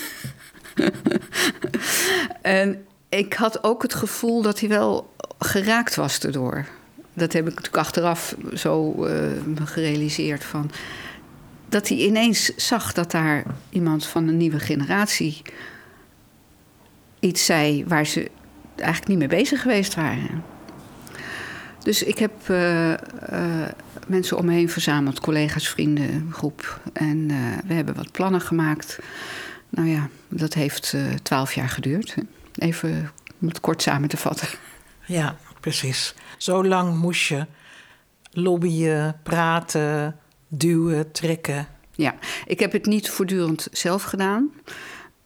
en 2.42 2.84
ik 3.08 3.32
had 3.32 3.64
ook 3.64 3.82
het 3.82 3.94
gevoel 3.94 4.42
dat 4.42 4.60
hij 4.60 4.68
wel 4.68 5.14
geraakt 5.38 5.94
was 5.94 6.18
erdoor. 6.18 6.66
Dat 7.14 7.32
heb 7.32 7.42
ik 7.42 7.54
natuurlijk 7.54 7.76
achteraf 7.76 8.36
zo 8.54 9.06
uh, 9.06 9.14
gerealiseerd 9.64 10.44
van 10.44 10.70
dat 11.70 11.88
hij 11.88 11.96
ineens 11.96 12.54
zag 12.56 12.92
dat 12.92 13.10
daar 13.10 13.44
iemand 13.70 14.06
van 14.06 14.28
een 14.28 14.36
nieuwe 14.36 14.58
generatie 14.58 15.42
iets 17.20 17.44
zei 17.44 17.84
waar 17.86 18.06
ze 18.06 18.30
eigenlijk 18.76 19.08
niet 19.08 19.18
mee 19.18 19.38
bezig 19.38 19.62
geweest 19.62 19.94
waren. 19.94 20.44
Dus 21.82 22.02
ik 22.02 22.18
heb 22.18 22.32
uh, 22.48 22.90
uh, 22.90 22.96
mensen 24.06 24.36
om 24.36 24.44
me 24.44 24.52
heen 24.52 24.68
verzameld, 24.68 25.20
collega's, 25.20 25.68
vrienden, 25.68 26.28
groep. 26.32 26.80
En 26.92 27.16
uh, 27.16 27.36
we 27.66 27.74
hebben 27.74 27.94
wat 27.94 28.12
plannen 28.12 28.40
gemaakt. 28.40 28.98
Nou 29.68 29.88
ja, 29.88 30.08
dat 30.28 30.54
heeft 30.54 30.96
twaalf 31.22 31.52
jaar 31.52 31.68
geduurd. 31.68 32.14
Even 32.54 33.10
om 33.40 33.48
het 33.48 33.60
kort 33.60 33.82
samen 33.82 34.08
te 34.08 34.16
vatten. 34.16 34.48
Ja, 35.06 35.36
precies. 35.60 36.14
Zo 36.36 36.64
lang 36.64 36.96
moest 36.96 37.28
je 37.28 37.46
lobbyen, 38.32 39.16
praten, 39.22 40.16
duwen, 40.50 41.12
trekken. 41.12 41.66
Ja, 41.90 42.14
ik 42.46 42.60
heb 42.60 42.72
het 42.72 42.86
niet 42.86 43.10
voortdurend 43.10 43.68
zelf 43.72 44.02
gedaan. 44.02 44.50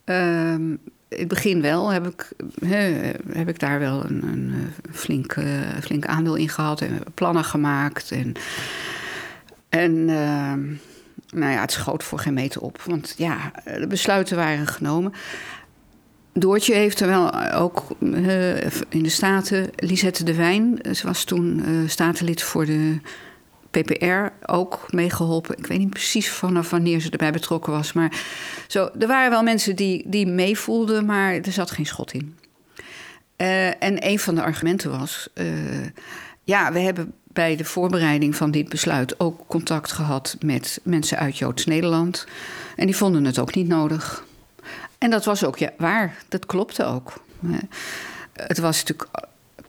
Uh, 0.05 0.51
in 0.51 0.79
het 1.07 1.27
begin 1.27 1.61
wel 1.61 1.89
heb 1.89 2.07
ik, 2.07 2.31
he, 2.65 3.11
heb 3.31 3.49
ik 3.49 3.59
daar 3.59 3.79
wel 3.79 4.05
een, 4.05 4.23
een 4.23 4.53
flink, 4.91 5.35
uh, 5.35 5.45
flink 5.81 6.05
aandeel 6.05 6.35
in 6.35 6.49
gehad 6.49 6.81
en 6.81 7.03
plannen 7.13 7.43
gemaakt. 7.43 8.11
En, 8.11 8.33
en 9.69 9.91
uh, 9.91 10.53
nou 11.39 11.51
ja, 11.51 11.61
het 11.61 11.71
schoot 11.71 12.03
voor 12.03 12.19
geen 12.19 12.33
meter 12.33 12.61
op, 12.61 12.81
want 12.81 13.13
ja, 13.17 13.51
de 13.63 13.87
besluiten 13.87 14.37
waren 14.37 14.67
genomen. 14.67 15.13
Doortje 16.33 16.73
heeft 16.73 16.99
er 16.99 17.07
wel 17.07 17.41
ook 17.51 17.87
uh, 17.99 18.65
in 18.89 19.03
de 19.03 19.09
Staten, 19.09 19.69
Lisette 19.75 20.23
de 20.23 20.35
Wijn, 20.35 20.79
ze 20.91 21.07
was 21.07 21.23
toen 21.23 21.63
statenlid 21.87 22.41
voor 22.41 22.65
de 22.65 22.99
PPR 23.81 24.51
ook 24.51 24.85
meegeholpen. 24.89 25.57
Ik 25.57 25.67
weet 25.67 25.79
niet 25.79 25.89
precies 25.89 26.29
vanaf 26.29 26.69
wanneer 26.69 26.99
ze 26.99 27.09
erbij 27.09 27.31
betrokken 27.31 27.73
was. 27.73 27.93
Maar 27.93 28.21
zo, 28.67 28.89
er 28.99 29.07
waren 29.07 29.29
wel 29.29 29.43
mensen 29.43 29.75
die, 29.75 30.03
die 30.07 30.27
meevoelden, 30.27 31.05
maar 31.05 31.33
er 31.33 31.51
zat 31.51 31.71
geen 31.71 31.85
schot 31.85 32.13
in. 32.13 32.37
Uh, 33.37 33.83
en 33.83 34.07
een 34.07 34.19
van 34.19 34.35
de 34.35 34.41
argumenten 34.41 34.99
was: 34.99 35.29
uh, 35.33 35.45
ja, 36.43 36.71
we 36.71 36.79
hebben 36.79 37.13
bij 37.23 37.55
de 37.55 37.65
voorbereiding 37.65 38.35
van 38.35 38.51
dit 38.51 38.69
besluit 38.69 39.19
ook 39.19 39.47
contact 39.47 39.91
gehad 39.91 40.37
met 40.39 40.79
mensen 40.83 41.17
uit 41.17 41.37
Joods 41.37 41.65
Nederland. 41.65 42.25
En 42.75 42.85
die 42.85 42.95
vonden 42.95 43.25
het 43.25 43.39
ook 43.39 43.55
niet 43.55 43.67
nodig. 43.67 44.25
En 44.97 45.09
dat 45.09 45.25
was 45.25 45.45
ook 45.45 45.57
ja, 45.57 45.71
waar, 45.77 46.15
dat 46.29 46.45
klopte 46.45 46.85
ook. 46.85 47.13
Uh, 47.41 47.57
het 48.33 48.57
was 48.57 48.77
natuurlijk 48.83 49.09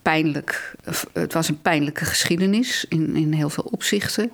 pijnlijk. 0.06 0.74
Het 1.12 1.32
was 1.32 1.48
een 1.48 1.60
pijnlijke 1.60 2.04
geschiedenis 2.04 2.84
in, 2.88 3.16
in 3.16 3.32
heel 3.32 3.50
veel 3.50 3.68
opzichten. 3.70 4.30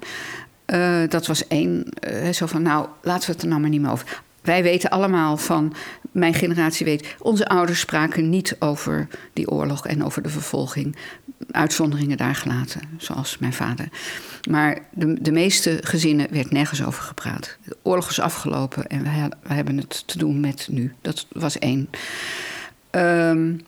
Uh, 0.67 1.03
dat 1.09 1.27
was 1.27 1.47
één. 1.47 1.87
Uh, 2.13 2.29
zo 2.29 2.47
van, 2.47 2.63
nou, 2.63 2.87
laten 3.03 3.27
we 3.27 3.33
het 3.33 3.43
er 3.43 3.49
nou 3.49 3.61
maar 3.61 3.71
niet 3.71 3.81
meer 3.81 3.91
over. 3.91 4.23
Wij 4.43 4.63
weten 4.63 4.91
allemaal 4.91 5.37
van, 5.37 5.75
mijn 6.11 6.35
generatie 6.35 6.87
weet, 6.87 7.15
onze 7.19 7.49
ouders 7.49 7.81
spraken 7.81 8.31
niet 8.31 8.57
over 8.59 9.09
die 9.33 9.51
oorlog 9.51 9.87
en 9.87 10.05
over 10.05 10.23
de 10.23 10.29
vervolging. 10.29 10.97
Uitzonderingen 11.51 12.17
daar 12.17 12.35
gelaten, 12.35 12.81
zoals 12.97 13.39
mijn 13.39 13.53
vader. 13.53 13.89
Maar 14.51 14.79
de, 14.91 15.23
de 15.23 15.33
meeste 15.33 15.79
gezinnen 15.83 16.27
werd 16.31 16.51
nergens 16.51 16.85
over 16.85 17.03
gepraat. 17.03 17.57
De 17.65 17.77
oorlog 17.83 18.11
is 18.11 18.21
afgelopen 18.21 18.87
en 18.87 19.03
wij 19.03 19.57
hebben 19.57 19.77
het 19.77 20.07
te 20.07 20.19
doen 20.19 20.41
met 20.41 20.69
nu. 20.71 20.95
Dat 21.01 21.27
was 21.31 21.59
één. 21.59 21.89
Um, 22.91 23.61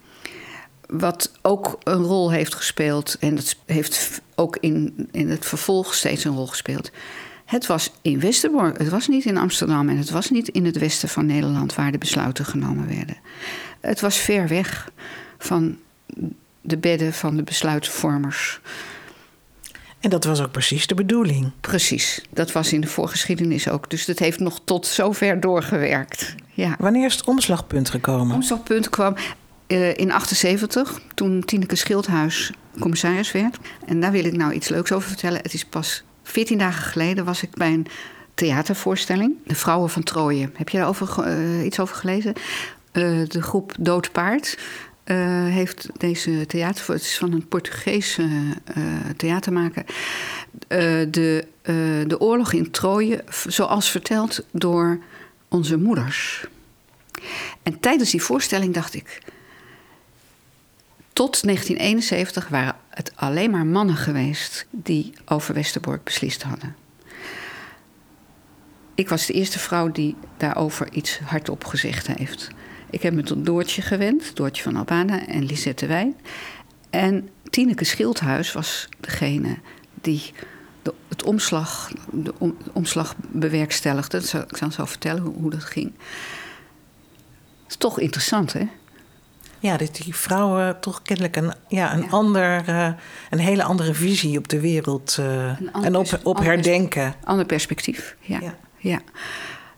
wat 0.87 1.33
ook 1.43 1.79
een 1.83 2.03
rol 2.03 2.31
heeft 2.31 2.55
gespeeld, 2.55 3.17
en 3.21 3.35
dat 3.35 3.57
heeft 3.67 4.21
ook 4.35 4.57
in, 4.61 5.09
in 5.11 5.31
het 5.31 5.47
vervolg 5.47 5.95
steeds 5.95 6.25
een 6.25 6.35
rol 6.35 6.47
gespeeld. 6.47 6.91
Het 7.45 7.67
was 7.67 7.91
in 8.03 8.21
Westerbork, 8.21 8.79
het 8.79 8.89
was 8.89 9.09
niet 9.09 9.25
in 9.25 9.37
Amsterdam 9.37 9.89
en 9.89 9.97
het 9.97 10.11
was 10.11 10.31
niet 10.31 10.49
in 10.49 10.65
het 10.65 10.79
westen 10.79 11.09
van 11.09 11.27
Nederland 11.27 11.75
waar 11.75 11.93
de 11.93 11.99
besluiten 11.99 12.45
genomen 12.45 12.89
werden. 12.89 13.17
Het 13.81 14.01
was 14.01 14.17
ver 14.17 14.49
weg 14.49 14.91
van 15.39 15.79
de 16.61 16.77
bedden 16.77 17.13
van 17.13 17.37
de 17.37 17.43
besluitvormers. 17.43 18.61
En 20.01 20.11
dat 20.11 20.25
was 20.25 20.41
ook 20.41 20.51
precies 20.51 20.87
de 20.87 20.95
bedoeling. 20.95 21.51
Precies, 21.61 22.25
dat 22.31 22.53
was 22.53 22.73
in 22.73 22.81
de 22.81 22.87
voorgeschiedenis 22.87 23.69
ook. 23.69 23.91
Dus 23.91 24.05
dat 24.05 24.19
heeft 24.19 24.41
nog 24.41 24.61
tot 24.65 24.87
zover 24.87 25.41
doorgewerkt. 25.41 26.35
Ja. 26.53 26.77
Wanneer 26.79 27.07
is 27.07 27.15
het 27.15 27.25
omslagpunt 27.25 27.91
gekomen? 27.91 28.27
Het 28.27 28.35
omslagpunt 28.35 28.89
kwam 28.89 29.15
uh, 29.69 29.97
in 29.97 30.13
78, 30.13 31.01
toen 31.15 31.45
Tineke 31.45 31.77
Schildhuis 31.77 32.53
commissaris 32.79 33.33
werd. 33.33 33.59
En 33.87 34.01
daar 34.01 34.13
wil 34.13 34.25
ik 34.25 34.37
nou 34.37 34.53
iets 34.53 34.69
leuks 34.69 34.93
over 34.93 35.09
vertellen. 35.09 35.41
Het 35.43 35.55
is 35.55 35.65
pas 35.65 36.05
14 36.23 36.59
dagen 36.59 36.83
geleden 36.83 37.25
was 37.25 37.43
ik 37.43 37.51
bij 37.55 37.73
een 37.73 37.87
theatervoorstelling. 38.35 39.37
De 39.47 39.55
Vrouwen 39.55 39.91
van 39.91 40.03
Troje. 40.03 40.51
Heb 40.55 40.69
je 40.69 40.79
daar 40.79 41.27
uh, 41.27 41.65
iets 41.65 41.81
over 41.81 41.97
gelezen? 41.97 42.33
Uh, 42.93 43.29
de 43.29 43.43
groep 43.43 43.75
Dood 43.79 44.13
Paard 44.13 44.59
heeft 45.49 45.89
deze 45.97 46.47
theater... 46.47 46.93
Het 46.93 47.03
is 47.03 47.19
van 47.19 47.33
een 47.33 47.49
Portugese 47.49 48.29
theatermaker. 49.17 49.85
de, 50.69 51.47
de 52.07 52.17
oorlog 52.19 52.53
in 52.53 52.71
Troje, 52.71 53.25
zoals 53.47 53.91
verteld 53.91 54.47
door 54.53 54.99
onze 55.49 55.77
moeders. 55.77 56.47
En 57.63 57.81
tijdens 57.81 58.11
die 58.11 58.23
voorstelling 58.23 58.75
dacht 58.75 58.95
ik... 58.95 59.21
Tot 61.15 61.43
1971 61.43 62.49
waren 62.49 62.77
het 62.89 63.13
alleen 63.15 63.51
maar 63.51 63.67
mannen 63.67 63.97
geweest 63.97 64.67
die 64.71 65.13
over 65.25 65.55
Westerbork 65.55 66.05
beslist 66.05 66.43
hadden. 66.43 66.77
Ik 68.95 69.09
was 69.09 69.27
de 69.27 69.33
eerste 69.33 69.59
vrouw 69.59 69.91
die 69.91 70.17
daarover 70.37 70.93
iets 70.93 71.19
hardop 71.19 71.65
gezegd 71.65 72.07
heeft. 72.07 72.49
Ik 72.91 73.03
heb 73.03 73.15
me 73.15 73.23
tot 73.23 73.47
Doortje 73.47 73.83
gewend, 73.83 74.37
Doortje 74.37 74.63
van 74.63 74.77
Albana 74.77 75.27
en 75.27 75.45
Lisette 75.45 75.87
Wijn. 75.87 76.17
En 76.91 77.29
Tineke 77.51 77.85
Schildhuis 77.85 78.53
was 78.53 78.89
degene 79.01 79.59
die 79.95 80.33
de, 80.83 80.95
het 81.09 81.23
omslag, 81.23 81.93
de 82.13 82.35
omslag 82.73 83.15
bewerkstelligde. 83.19 84.19
Ik 84.49 84.57
zal 84.57 84.71
zo 84.71 84.85
vertellen 84.85 85.23
hoe, 85.23 85.35
hoe 85.35 85.51
dat 85.51 85.65
ging. 85.65 85.93
Het 87.63 87.73
is 87.73 87.77
toch 87.77 88.01
interessant, 88.01 88.53
hè? 88.53 88.69
Ja, 89.65 89.77
dat 89.77 89.95
die 89.95 90.15
vrouwen 90.15 90.81
toch 90.81 91.03
kennelijk 91.03 91.37
een, 91.37 91.53
ja, 91.69 91.95
een, 91.95 92.11
Ander, 92.11 92.69
uh, 92.69 92.89
een 93.31 93.39
hele 93.39 93.63
andere 93.63 93.95
visie 93.95 94.39
op 94.39 94.49
de 94.49 94.61
wereld 94.61 95.17
uh, 95.21 95.49
en 95.85 95.97
op, 95.97 96.21
op 96.23 96.37
ander 96.37 96.45
herdenken. 96.45 97.15
Ander 97.25 97.47
perspectief, 97.47 98.17
ja. 98.21 98.39
ja. 98.41 98.55
ja. 98.79 99.01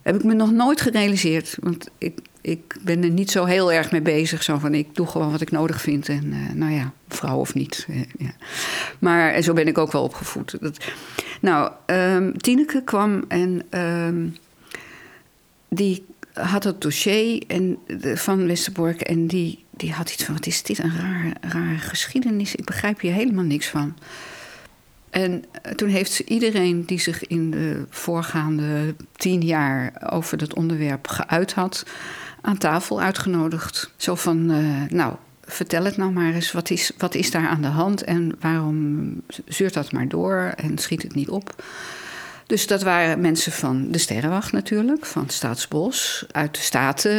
Heb 0.03 0.15
ik 0.15 0.25
me 0.25 0.35
nog 0.35 0.51
nooit 0.51 0.81
gerealiseerd. 0.81 1.57
Want 1.61 1.89
ik, 1.99 2.19
ik 2.41 2.77
ben 2.83 3.03
er 3.03 3.11
niet 3.11 3.31
zo 3.31 3.45
heel 3.45 3.73
erg 3.73 3.91
mee 3.91 4.01
bezig. 4.01 4.43
Zo 4.43 4.59
van, 4.59 4.75
ik 4.75 4.95
doe 4.95 5.07
gewoon 5.07 5.31
wat 5.31 5.41
ik 5.41 5.51
nodig 5.51 5.81
vind. 5.81 6.09
En 6.09 6.25
uh, 6.25 6.53
nou 6.53 6.73
ja, 6.73 6.93
vrouw 7.09 7.39
of 7.39 7.55
niet. 7.55 7.87
ja. 8.19 8.33
Maar 8.99 9.43
zo 9.43 9.53
ben 9.53 9.67
ik 9.67 9.79
ook 9.79 9.93
wel 9.93 10.03
opgevoed. 10.03 10.57
Dat, 10.61 10.79
nou, 11.41 11.73
um, 11.87 12.39
Tineke 12.39 12.83
kwam 12.85 13.25
en 13.29 13.81
um, 13.81 14.37
die 15.69 16.07
had 16.41 16.65
het 16.65 16.81
dossier 16.81 17.43
en, 17.47 17.79
van 18.15 18.47
Westerbork 18.47 19.01
en 19.01 19.27
die, 19.27 19.65
die 19.77 19.93
had 19.93 20.11
iets 20.11 20.25
van: 20.25 20.35
wat 20.35 20.47
is 20.47 20.63
dit 20.63 20.79
een 20.79 20.97
rare, 20.97 21.33
rare 21.41 21.79
geschiedenis? 21.79 22.55
Ik 22.55 22.65
begrijp 22.65 23.01
hier 23.01 23.13
helemaal 23.13 23.45
niks 23.45 23.69
van. 23.69 23.97
En 25.11 25.45
eh, 25.63 25.73
toen 25.73 25.89
heeft 25.89 26.13
ze 26.13 26.25
iedereen 26.25 26.85
die 26.85 27.01
zich 27.01 27.27
in 27.27 27.51
de 27.51 27.85
voorgaande 27.91 28.95
tien 29.17 29.41
jaar 29.41 30.09
over 30.11 30.39
dat 30.39 30.55
onderwerp 30.55 31.09
geuit 31.09 31.53
had, 31.53 31.87
aan 32.41 32.59
tafel 32.59 33.01
uitgenodigd. 33.01 33.93
Zo 33.97 34.15
van: 34.15 34.51
uh, 34.51 34.83
Nou, 34.89 35.15
vertel 35.45 35.85
het 35.85 35.97
nou 35.97 36.13
maar 36.13 36.35
eens. 36.35 36.53
Wat 36.53 36.71
is, 36.71 36.93
wat 36.99 37.15
is 37.15 37.31
daar 37.31 37.49
aan 37.49 37.63
de 37.63 37.69
hand 37.69 38.03
en 38.03 38.37
waarom 38.41 39.23
zeurt 39.47 39.75
dat 39.75 39.93
maar 39.93 40.09
door 40.09 40.53
en 40.57 40.79
schiet 40.79 41.03
het 41.03 41.15
niet 41.15 41.29
op? 41.29 41.55
Dus 42.47 42.67
dat 42.67 42.83
waren 42.83 43.21
mensen 43.21 43.53
van 43.53 43.91
de 43.91 43.99
Sterrenwacht 43.99 44.53
natuurlijk, 44.53 45.07
van 45.07 45.29
Staatsbos, 45.29 46.27
uit 46.31 46.55
de 46.55 46.61
Staten. 46.61 47.13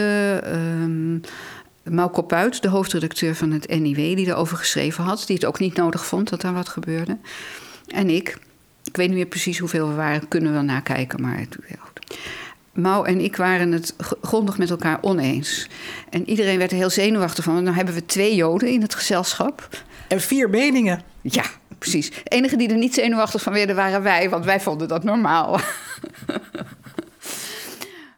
Um, 0.56 1.22
Mauko 1.90 2.22
Puit, 2.22 2.62
de 2.62 2.68
hoofdredacteur 2.68 3.36
van 3.36 3.52
het 3.52 3.80
NIW, 3.80 3.96
die 3.96 4.28
erover 4.28 4.58
geschreven 4.58 5.04
had, 5.04 5.24
die 5.28 5.36
het 5.36 5.46
ook 5.46 5.60
niet 5.60 5.76
nodig 5.76 6.06
vond 6.06 6.30
dat 6.30 6.42
daar 6.42 6.54
wat 6.54 6.70
gebeurde. 6.70 7.18
En 7.88 8.10
ik, 8.10 8.38
ik 8.84 8.96
weet 8.96 9.08
niet 9.08 9.18
meer 9.18 9.26
precies 9.26 9.60
hoeveel 9.60 9.88
we 9.88 9.96
waren, 9.96 10.28
kunnen 10.28 10.50
we 10.50 10.56
wel 10.56 10.66
nakijken, 10.66 11.22
maar 11.22 11.40
het, 11.40 11.58
ja, 11.68 11.80
Mau 12.78 13.08
en 13.08 13.20
ik 13.20 13.36
waren 13.36 13.72
het 13.72 13.96
grondig 14.22 14.58
met 14.58 14.70
elkaar 14.70 14.98
oneens. 15.02 15.68
En 16.10 16.30
iedereen 16.30 16.58
werd 16.58 16.72
er 16.72 16.78
heel 16.78 16.90
zenuwachtig 16.90 17.44
van. 17.44 17.66
Dan 17.66 17.74
hebben 17.74 17.94
we 17.94 18.06
twee 18.06 18.36
Joden 18.36 18.70
in 18.70 18.82
het 18.82 18.96
gezelschap. 18.96 19.70
En 20.08 20.22
vier 20.22 20.50
meningen. 20.50 21.02
Ja, 21.22 21.44
precies. 21.78 22.10
De 22.10 22.22
enige 22.24 22.58
die 22.58 22.70
er 22.70 22.78
niet 22.78 22.94
zenuwachtig 22.94 23.42
van 23.42 23.54
werden 23.54 23.76
waren 23.76 24.02
wij, 24.02 24.30
want 24.30 24.46
wij 24.46 24.60
vonden 24.60 24.88
dat 24.88 25.04
normaal. 25.04 25.60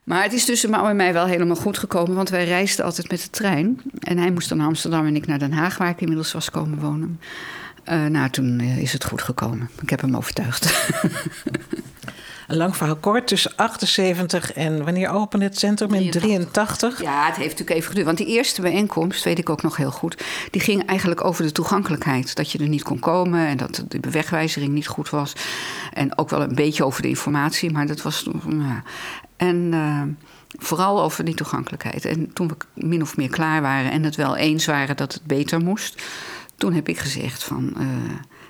maar 0.09 0.23
het 0.23 0.33
is 0.33 0.45
tussen 0.45 0.69
Mau 0.69 0.89
en 0.89 0.95
mij 0.95 1.13
wel 1.13 1.25
helemaal 1.25 1.55
goed 1.55 1.77
gekomen, 1.77 2.15
want 2.15 2.29
wij 2.29 2.45
reisden 2.45 2.85
altijd 2.85 3.09
met 3.09 3.21
de 3.21 3.29
trein. 3.29 3.81
En 3.99 4.17
hij 4.17 4.31
moest 4.31 4.49
dan 4.49 4.59
Amsterdam 4.59 5.05
en 5.05 5.15
ik 5.15 5.27
naar 5.27 5.39
Den 5.39 5.51
Haag, 5.51 5.77
waar 5.77 5.89
ik 5.89 6.01
inmiddels 6.01 6.31
was 6.33 6.49
komen 6.49 6.79
wonen. 6.79 7.19
Uh, 7.89 8.05
nou, 8.05 8.29
toen 8.29 8.59
eh, 8.59 8.77
is 8.77 8.93
het 8.93 9.03
goed 9.03 9.21
gekomen. 9.21 9.69
Ik 9.81 9.89
heb 9.89 10.01
hem 10.01 10.15
overtuigd. 10.15 10.65
Een 12.49 12.57
lang 12.57 12.75
verhaal 12.75 12.95
kort, 12.95 13.27
tussen 13.27 13.55
78 13.55 14.53
en 14.53 14.83
wanneer 14.83 15.09
opende 15.09 15.45
het 15.45 15.59
centrum? 15.59 15.93
In 15.93 16.11
83? 16.11 17.01
Ja, 17.01 17.25
het 17.25 17.35
heeft 17.35 17.49
natuurlijk 17.49 17.77
even 17.77 17.87
geduurd. 17.87 18.05
Want 18.05 18.17
die 18.17 18.27
eerste 18.27 18.61
bijeenkomst, 18.61 19.23
weet 19.23 19.39
ik 19.39 19.49
ook 19.49 19.61
nog 19.61 19.77
heel 19.77 19.91
goed... 19.91 20.23
die 20.51 20.61
ging 20.61 20.85
eigenlijk 20.85 21.23
over 21.23 21.43
de 21.43 21.51
toegankelijkheid. 21.51 22.35
Dat 22.35 22.51
je 22.51 22.57
er 22.57 22.67
niet 22.67 22.83
kon 22.83 22.99
komen 22.99 23.47
en 23.47 23.57
dat 23.57 23.83
de 23.87 24.09
wegwijzering 24.11 24.73
niet 24.73 24.87
goed 24.87 25.09
was. 25.09 25.33
En 25.93 26.17
ook 26.17 26.29
wel 26.29 26.41
een 26.41 26.55
beetje 26.55 26.85
over 26.85 27.01
de 27.01 27.07
informatie, 27.07 27.71
maar 27.71 27.87
dat 27.87 28.01
was... 28.01 28.27
Ja. 28.49 28.83
En... 29.37 29.71
Uh, 29.73 30.01
vooral 30.57 31.01
over 31.01 31.23
die 31.23 31.33
toegankelijkheid. 31.33 32.05
En 32.05 32.33
toen 32.33 32.47
we 32.47 32.55
min 32.73 33.01
of 33.01 33.17
meer 33.17 33.29
klaar 33.29 33.61
waren 33.61 33.91
en 33.91 34.03
het 34.03 34.15
wel 34.15 34.35
eens 34.35 34.65
waren 34.65 34.95
dat 34.95 35.13
het 35.13 35.23
beter 35.23 35.59
moest, 35.59 36.01
toen 36.55 36.73
heb 36.73 36.89
ik 36.89 36.97
gezegd 36.97 37.43
van 37.43 37.73
uh, 37.77 37.85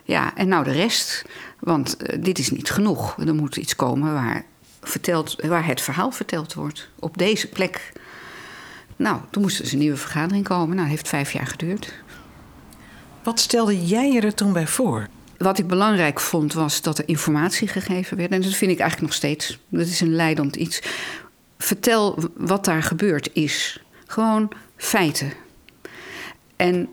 ja, 0.10 0.36
en 0.36 0.48
nou 0.48 0.64
de 0.64 0.72
rest. 0.72 1.26
Want 1.60 1.98
uh, 2.02 2.24
dit 2.24 2.40
is 2.40 2.52
niet 2.52 2.70
genoeg. 2.70 3.18
Er 3.18 3.36
moet 3.36 3.56
iets 3.56 3.76
komen 3.76 4.14
waar, 4.14 4.46
verteld, 4.82 5.36
waar 5.42 5.66
het 5.66 5.82
verhaal 5.82 6.12
verteld 6.12 6.54
wordt. 6.54 6.90
Op 7.00 7.18
deze 7.18 7.48
plek. 7.48 7.92
Nou, 8.96 9.22
toen 9.30 9.42
moest 9.42 9.58
dus 9.58 9.72
een 9.72 9.80
nieuwe 9.80 9.98
vergadering 9.98 10.48
komen. 10.48 10.76
Nou, 10.76 10.90
heeft 10.90 11.08
vijf 11.08 11.32
jaar 11.32 11.48
geduurd. 11.48 11.94
Wat 13.24 13.40
stelde 13.40 13.86
jij 13.86 14.12
je 14.12 14.22
er 14.22 14.34
toen 14.34 14.54
bij 14.54 14.68
voor? 14.68 15.08
Wat 15.38 15.60
ik 15.60 15.68
belangrijk 15.68 16.20
vond, 16.20 16.54
was 16.54 16.82
dat 16.82 16.98
er 16.98 17.08
informatie 17.08 17.68
gegeven 17.68 18.18
werd. 18.18 18.32
En 18.32 18.42
dat 18.42 18.54
vind 18.54 18.72
ik 18.72 18.80
eigenlijk 18.80 19.12
nog 19.12 19.20
steeds. 19.20 19.60
Dat 19.70 19.88
is 19.88 20.02
een 20.02 20.16
leidend 20.16 20.56
iets. 20.56 20.82
Vertel 21.58 22.20
wat 22.38 22.66
daar 22.66 22.84
gebeurd 22.84 23.30
is. 23.34 23.84
Gewoon 24.06 24.52
feiten. 24.76 25.34
En 26.56 26.90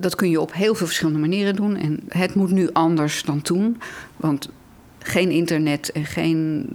dat 0.00 0.14
kun 0.14 0.30
je 0.30 0.40
op 0.40 0.52
heel 0.52 0.74
veel 0.74 0.86
verschillende 0.86 1.20
manieren 1.20 1.56
doen. 1.56 1.76
En 1.76 2.00
het 2.08 2.34
moet 2.34 2.50
nu 2.50 2.68
anders 2.72 3.22
dan 3.22 3.42
toen. 3.42 3.80
Want 4.16 4.48
geen 5.06 5.30
internet 5.30 5.92
en 5.92 6.04
geen. 6.04 6.68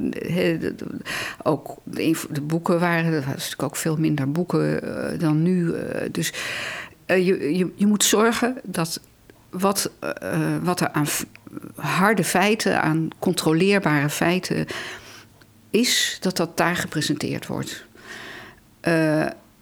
ook 1.43 1.77
de, 1.83 2.41
boeken 2.41 2.79
waren. 2.79 3.13
Er 3.13 3.19
was 3.19 3.25
natuurlijk 3.25 3.63
ook 3.63 3.75
veel 3.75 3.97
minder 3.97 4.31
boeken 4.31 4.83
eh, 4.83 5.19
dan 5.19 5.43
nu. 5.43 5.73
Eh, 5.73 6.09
dus 6.11 6.33
eh, 7.05 7.25
je, 7.27 7.57
je, 7.57 7.71
je 7.75 7.87
moet 7.87 8.03
zorgen 8.03 8.57
dat 8.63 9.01
wat, 9.49 9.91
wat 10.61 10.79
er 10.79 10.91
aan 10.91 11.07
harde 11.75 12.23
feiten, 12.23 12.81
aan 12.81 13.07
controleerbare 13.19 14.09
feiten 14.09 14.65
is, 15.69 16.17
dat 16.21 16.37
dat 16.37 16.57
daar 16.57 16.75
gepresenteerd 16.75 17.47
wordt. 17.47 17.85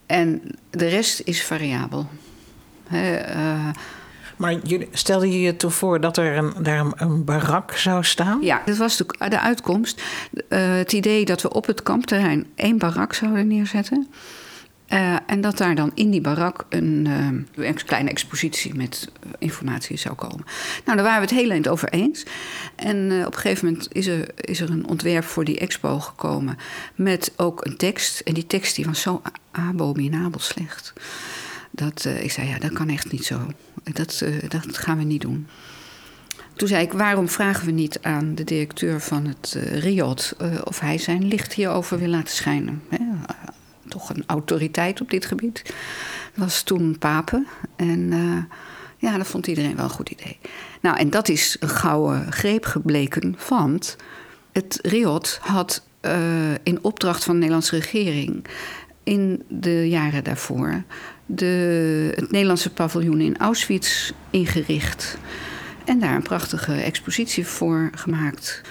en 0.05 0.41
de 0.69 0.87
rest 0.87 1.21
is 1.23 1.43
variabel. 1.43 2.07
Uh, 2.93 3.69
maar 4.39 4.55
stelde 4.91 5.31
je 5.31 5.41
je 5.41 5.55
toe 5.55 5.69
voor 5.69 6.01
dat 6.01 6.17
er 6.17 6.37
een, 6.37 6.53
daar 6.59 6.85
een, 6.95 7.23
barak 7.23 7.71
zou 7.71 8.03
staan? 8.03 8.41
Ja, 8.41 8.61
dat 8.65 8.77
was 8.77 8.97
de, 8.97 9.05
de 9.29 9.39
uitkomst. 9.39 10.01
Uh, 10.49 10.75
het 10.75 10.93
idee 10.93 11.25
dat 11.25 11.41
we 11.41 11.53
op 11.53 11.65
het 11.65 11.83
kampterrein 11.83 12.47
één 12.55 12.77
barak 12.77 13.13
zouden 13.13 13.47
neerzetten. 13.47 14.07
Uh, 14.89 15.15
en 15.25 15.41
dat 15.41 15.57
daar 15.57 15.75
dan 15.75 15.91
in 15.93 16.09
die 16.09 16.21
barak 16.21 16.65
een, 16.69 17.05
uh, 17.55 17.67
een 17.67 17.83
kleine 17.85 18.09
expositie 18.09 18.75
met 18.75 19.11
informatie 19.37 19.97
zou 19.97 20.15
komen. 20.15 20.45
Nou, 20.85 20.97
daar 20.97 21.05
waren 21.05 21.21
we 21.21 21.27
het 21.27 21.39
heel 21.39 21.49
eind 21.49 21.67
over 21.67 21.89
eens. 21.89 22.25
En 22.75 23.25
op 23.25 23.33
een 23.33 23.39
gegeven 23.39 23.65
moment 23.65 23.87
is 23.91 24.07
er, 24.07 24.29
is 24.35 24.61
er 24.61 24.69
een 24.69 24.87
ontwerp 24.87 25.23
voor 25.23 25.45
die 25.45 25.59
expo 25.59 25.99
gekomen. 25.99 26.57
Met 26.95 27.33
ook 27.35 27.65
een 27.65 27.77
tekst. 27.77 28.19
En 28.19 28.33
die 28.33 28.47
tekst 28.47 28.75
die 28.75 28.85
was 28.85 29.01
zo 29.01 29.21
abominabel 29.51 30.39
slecht. 30.39 30.93
Dat, 31.71 32.05
uh, 32.07 32.23
ik 32.23 32.31
zei, 32.31 32.47
ja, 32.47 32.57
dat 32.57 32.73
kan 32.73 32.89
echt 32.89 33.11
niet 33.11 33.25
zo. 33.25 33.39
Dat, 33.83 34.21
uh, 34.23 34.49
dat 34.49 34.77
gaan 34.77 34.97
we 34.97 35.03
niet 35.03 35.21
doen. 35.21 35.47
Toen 36.55 36.67
zei 36.67 36.83
ik, 36.83 36.93
waarom 36.93 37.29
vragen 37.29 37.65
we 37.65 37.71
niet 37.71 38.01
aan 38.01 38.35
de 38.35 38.43
directeur 38.43 39.01
van 39.01 39.25
het 39.25 39.53
uh, 39.57 39.79
Riot... 39.79 40.35
of 40.63 40.79
hij 40.79 40.97
zijn 40.97 41.27
licht 41.27 41.53
hierover 41.53 41.99
wil 41.99 42.07
laten 42.07 42.35
schijnen. 42.35 42.81
Hè? 42.89 42.97
toch 43.87 44.09
een 44.09 44.23
autoriteit 44.27 45.01
op 45.01 45.09
dit 45.09 45.25
gebied. 45.25 45.73
Was 46.35 46.61
toen 46.61 46.97
Papen. 46.97 47.47
En 47.75 48.09
ja, 48.97 49.17
dat 49.17 49.27
vond 49.27 49.47
iedereen 49.47 49.75
wel 49.75 49.85
een 49.85 49.91
goed 49.91 50.09
idee. 50.09 50.37
Nou, 50.81 50.97
en 50.97 51.09
dat 51.09 51.29
is 51.29 51.57
een 51.59 51.69
gouden 51.69 52.31
greep 52.31 52.65
gebleken, 52.65 53.37
want 53.49 53.95
het 54.51 54.79
Riot 54.81 55.39
had 55.41 55.83
in 56.63 56.79
opdracht 56.81 57.23
van 57.23 57.33
de 57.33 57.39
Nederlandse 57.39 57.75
regering 57.75 58.45
in 59.03 59.43
de 59.47 59.89
jaren 59.89 60.23
daarvoor 60.23 60.83
de, 61.35 62.11
het 62.15 62.31
Nederlandse 62.31 62.69
paviljoen 62.69 63.21
in 63.21 63.37
Auschwitz 63.37 64.11
ingericht. 64.29 65.17
En 65.85 65.99
daar 65.99 66.15
een 66.15 66.21
prachtige 66.21 66.73
expositie 66.73 67.47
voor 67.47 67.89
gemaakt. 67.95 68.61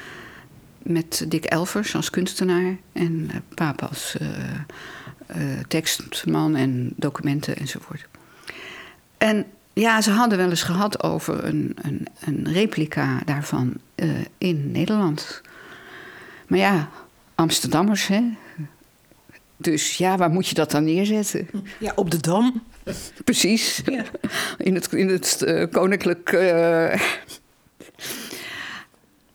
Met 0.82 1.24
Dick 1.28 1.44
Elvers 1.44 1.94
als 1.94 2.10
kunstenaar 2.10 2.76
en 2.92 3.30
Paap 3.54 3.82
als 3.82 4.16
uh, 4.22 4.28
uh, 4.28 5.58
tekstman 5.68 6.56
en 6.56 6.92
documenten 6.96 7.56
enzovoort. 7.56 8.06
En 9.18 9.46
ja, 9.72 10.00
ze 10.00 10.10
hadden 10.10 10.38
wel 10.38 10.50
eens 10.50 10.62
gehad 10.62 11.02
over 11.02 11.44
een, 11.44 11.76
een, 11.82 12.06
een 12.24 12.52
replica 12.52 13.20
daarvan 13.24 13.74
in 14.38 14.70
Nederland. 14.70 15.40
Maar 16.46 16.58
ja, 16.58 16.88
Amsterdammers, 17.34 18.06
hè, 18.06 18.22
dus 19.58 19.96
ja, 19.96 20.16
waar 20.16 20.30
moet 20.30 20.48
je 20.48 20.54
dat 20.54 20.70
dan 20.70 20.84
neerzetten? 20.84 21.48
Ja, 21.78 21.92
op 21.94 22.10
de 22.10 22.20
dam. 22.20 22.62
Precies. 23.24 23.82
Ja. 23.84 24.04
In 24.58 24.74
het, 24.74 24.92
in 24.92 25.08
het 25.08 25.42
uh, 25.46 25.64
koninklijk. 25.70 26.32
Uh... 26.32 27.00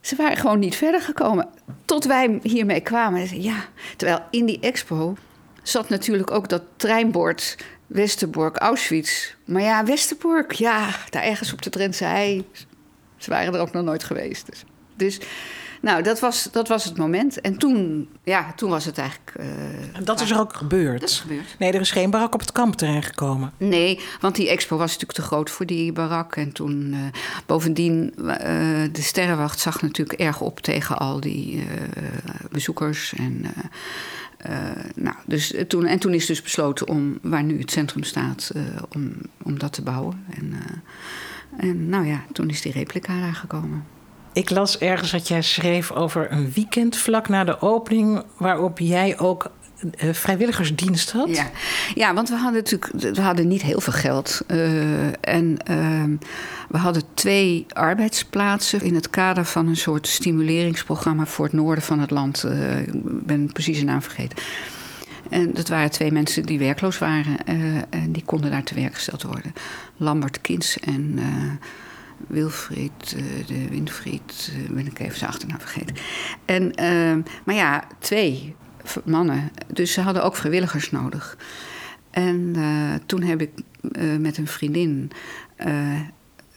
Ze 0.01 0.15
waren 0.15 0.37
gewoon 0.37 0.59
niet 0.59 0.75
verder 0.75 1.01
gekomen. 1.01 1.49
Tot 1.85 2.05
wij 2.05 2.39
hiermee 2.41 2.81
kwamen. 2.81 3.41
Ja, 3.41 3.65
terwijl 3.97 4.19
in 4.31 4.45
die 4.45 4.59
expo 4.59 5.15
zat 5.61 5.89
natuurlijk 5.89 6.31
ook 6.31 6.49
dat 6.49 6.63
treinbord 6.75 7.57
Westerbork, 7.87 8.57
Auschwitz. 8.57 9.33
Maar 9.45 9.61
ja, 9.61 9.85
Westerbork, 9.85 10.51
ja, 10.51 10.89
daar 11.09 11.23
ergens 11.23 11.53
op 11.53 11.61
de 11.61 11.69
Drentse 11.69 12.03
hei. 12.03 12.47
Ze 13.17 13.29
waren 13.29 13.53
er 13.53 13.59
ook 13.59 13.71
nog 13.71 13.83
nooit 13.83 14.03
geweest. 14.03 14.45
Dus, 14.45 14.63
dus 14.95 15.19
nou, 15.83 16.03
dat 16.03 16.19
was, 16.19 16.49
dat 16.51 16.67
was 16.67 16.85
het 16.85 16.97
moment. 16.97 17.41
En 17.41 17.57
toen, 17.57 18.09
ja, 18.23 18.53
toen 18.55 18.69
was 18.69 18.85
het 18.85 18.97
eigenlijk. 18.97 19.33
Uh, 19.39 19.45
en 19.93 20.03
dat 20.03 20.21
is 20.21 20.31
er 20.31 20.39
ook 20.39 20.55
gebeurd? 20.55 20.99
Dat 20.99 21.09
is 21.09 21.19
gebeurd. 21.19 21.55
Nee, 21.59 21.71
er 21.71 21.79
is 21.79 21.91
geen 21.91 22.09
barak 22.09 22.33
op 22.33 22.39
het 22.39 22.51
kamp 22.51 22.75
terechtgekomen. 22.75 23.51
Nee, 23.57 23.99
want 24.19 24.35
die 24.35 24.49
expo 24.49 24.77
was 24.77 24.91
natuurlijk 24.91 25.19
te 25.19 25.21
groot 25.21 25.49
voor 25.49 25.65
die 25.65 25.91
barak. 25.91 26.35
En 26.35 26.51
toen, 26.51 26.93
uh, 26.93 26.99
bovendien, 27.45 28.13
uh, 28.17 28.33
de 28.91 29.01
Sterrenwacht 29.01 29.59
zag 29.59 29.81
natuurlijk 29.81 30.19
erg 30.19 30.41
op 30.41 30.59
tegen 30.59 30.97
al 30.97 31.19
die 31.19 31.63
bezoekers. 32.51 33.13
En, 33.13 33.45
nou, 34.95 35.15
dus 35.25 35.53
toen, 35.67 35.85
en 35.85 35.99
toen 35.99 36.13
is 36.13 36.25
dus 36.25 36.41
besloten 36.41 36.87
om, 36.87 37.19
waar 37.21 37.43
nu 37.43 37.59
het 37.59 37.71
centrum 37.71 38.03
staat, 38.03 38.51
om, 38.95 39.13
om 39.41 39.59
dat 39.59 39.73
te 39.73 39.81
bouwen. 39.81 40.25
En, 40.29 40.53
en 41.57 41.89
nou 41.89 42.05
ja, 42.05 42.23
toen 42.31 42.49
is 42.49 42.61
die 42.61 42.71
replica 42.71 43.19
daar 43.19 43.35
gekomen. 43.35 43.92
Ik 44.33 44.49
las 44.49 44.77
ergens 44.77 45.11
dat 45.11 45.27
jij 45.27 45.41
schreef 45.41 45.91
over 45.91 46.31
een 46.31 46.51
weekend 46.51 46.97
vlak 46.97 47.29
na 47.29 47.43
de 47.43 47.61
opening, 47.61 48.23
waarop 48.37 48.79
jij 48.79 49.19
ook 49.19 49.51
uh, 50.03 50.13
vrijwilligersdienst 50.13 51.11
had. 51.11 51.35
Ja. 51.35 51.49
ja, 51.95 52.13
want 52.13 52.29
we 52.29 52.35
hadden 52.35 52.63
natuurlijk 52.63 53.15
we 53.15 53.21
hadden 53.21 53.47
niet 53.47 53.61
heel 53.61 53.81
veel 53.81 53.93
geld. 53.93 54.41
Uh, 54.47 55.05
en 55.21 55.57
uh, 55.69 56.03
we 56.69 56.77
hadden 56.77 57.03
twee 57.13 57.65
arbeidsplaatsen 57.73 58.81
in 58.81 58.95
het 58.95 59.09
kader 59.09 59.45
van 59.45 59.67
een 59.67 59.77
soort 59.77 60.07
stimuleringsprogramma 60.07 61.25
voor 61.25 61.45
het 61.45 61.53
noorden 61.53 61.83
van 61.83 61.99
het 61.99 62.11
land. 62.11 62.43
ik 62.85 63.25
ben 63.25 63.51
precies 63.51 63.79
de 63.79 63.85
naam 63.85 64.01
vergeten. 64.01 64.37
En 65.29 65.53
dat 65.53 65.69
waren 65.69 65.91
twee 65.91 66.11
mensen 66.11 66.43
die 66.43 66.59
werkloos 66.59 66.97
waren 66.97 67.45
en 67.89 68.11
die 68.11 68.23
konden 68.25 68.51
daar 68.51 68.63
te 68.63 68.75
werk 68.75 68.93
gesteld 68.93 69.23
worden. 69.23 69.53
Lambert 69.97 70.41
Kins 70.41 70.79
en 70.79 71.19
Wilfried, 72.27 73.15
uh, 73.15 73.47
de 73.47 73.67
Winfried, 73.69 74.53
uh, 74.53 74.69
ben 74.69 74.87
ik 74.87 74.99
even 74.99 75.17
zijn 75.17 75.29
achternaam 75.29 75.59
vergeten. 75.59 75.95
En, 76.45 76.63
uh, 76.63 77.23
maar 77.43 77.55
ja, 77.55 77.83
twee 77.99 78.55
mannen. 79.05 79.51
Dus 79.67 79.93
ze 79.93 80.01
hadden 80.01 80.23
ook 80.23 80.35
vrijwilligers 80.35 80.91
nodig. 80.91 81.37
En 82.11 82.55
toen 83.05 83.21
heb 83.21 83.41
ik 83.41 83.51
met 84.19 84.37
een 84.37 84.47
vriendin 84.47 85.11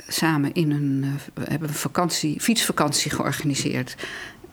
samen 0.08 0.52
in 0.52 0.70
een, 0.70 1.04
hebben 1.40 1.68
een 1.68 1.74
vakantie, 1.74 2.40
fietsvakantie 2.40 3.10
georganiseerd. 3.10 3.96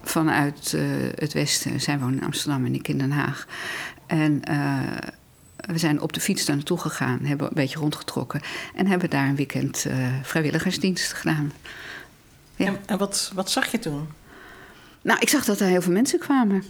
Vanuit 0.01 0.77
het 1.15 1.33
westen. 1.33 1.81
Zij 1.81 1.99
wonen 1.99 2.17
in 2.17 2.25
Amsterdam 2.25 2.65
en 2.65 2.75
ik 2.75 2.87
in 2.87 2.97
Den 2.97 3.11
Haag. 3.11 3.47
En 4.07 4.41
we 5.71 5.78
zijn 5.78 6.02
op 6.02 6.13
de 6.13 6.19
fiets 6.19 6.45
daar 6.45 6.56
naartoe 6.56 6.78
gegaan, 6.78 7.19
hebben 7.19 7.47
een 7.47 7.54
beetje 7.54 7.80
rondgetrokken 7.80 8.41
en 8.76 8.88
hebben 8.88 9.10
daar 9.10 9.28
een 9.28 9.36
weekend 9.36 9.86
uh, 9.88 10.08
vrijwilligersdienst 10.21 11.13
gedaan. 11.13 11.52
Ja. 12.56 12.65
En, 12.65 12.78
en, 12.86 12.97
wat, 12.97 13.32
wat 13.34 13.52
zag 13.52 13.71
je 13.71 13.80
toen? 13.80 14.08
Nou, 15.02 15.19
ik 15.19 15.30
zag 15.30 15.45
dat 15.45 15.60
er 15.60 15.67
heel 15.67 15.82
veel 15.82 15.91
mensen 15.91 16.19
kwamen. 16.19 16.63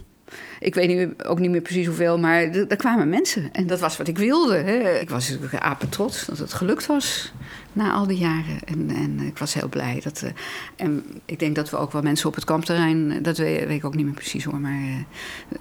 Ik 0.60 0.76
weet 0.76 0.88
niet, 0.88 1.24
ook 1.24 1.40
niet 1.40 1.52
meer 1.52 1.62
precies 1.62 1.86
hoeveel, 1.86 2.20
maar 2.20 2.42
er, 2.42 2.76
kwamen 2.76 3.10
mensen. 3.10 3.52
En 3.52 3.68
dat 3.68 3.80
was 3.80 3.98
wat 3.98 4.08
ik 4.08 4.18
wilde. 4.18 4.56
Hè. 4.56 5.00
Ik 5.00 5.10
was 5.10 5.30
natuurlijk 5.30 5.64
apen 5.64 5.90
trots 5.90 6.26
dat 6.26 6.38
het 6.38 6.54
gelukt 6.54 6.86
was 6.86 7.32
na 7.74 7.94
al 7.94 8.08
die 8.08 8.18
jaren. 8.18 8.60
En, 8.66 8.90
en 8.90 9.20
ik 9.20 9.38
was 9.38 9.54
heel 9.54 9.70
blij. 9.70 10.00
Dat, 10.04 10.22
uh, 10.24 10.30
en 10.76 11.06
ik 11.26 11.40
denk 11.40 11.56
dat 11.56 11.70
we 11.70 11.78
ook 11.78 11.92
wel 11.92 12.02
mensen 12.02 12.28
op 12.28 12.36
het 12.36 12.44
kampterrein... 12.44 13.24
dat 13.24 13.38
weet, 13.38 13.68
weet 13.68 13.78
ik 13.78 13.86
ook 13.86 13.96
niet 13.96 14.06
meer 14.06 14.14
precies 14.14 14.44
hoor. 14.44 14.60
Maar 14.60 14.82
uh, 14.82 14.96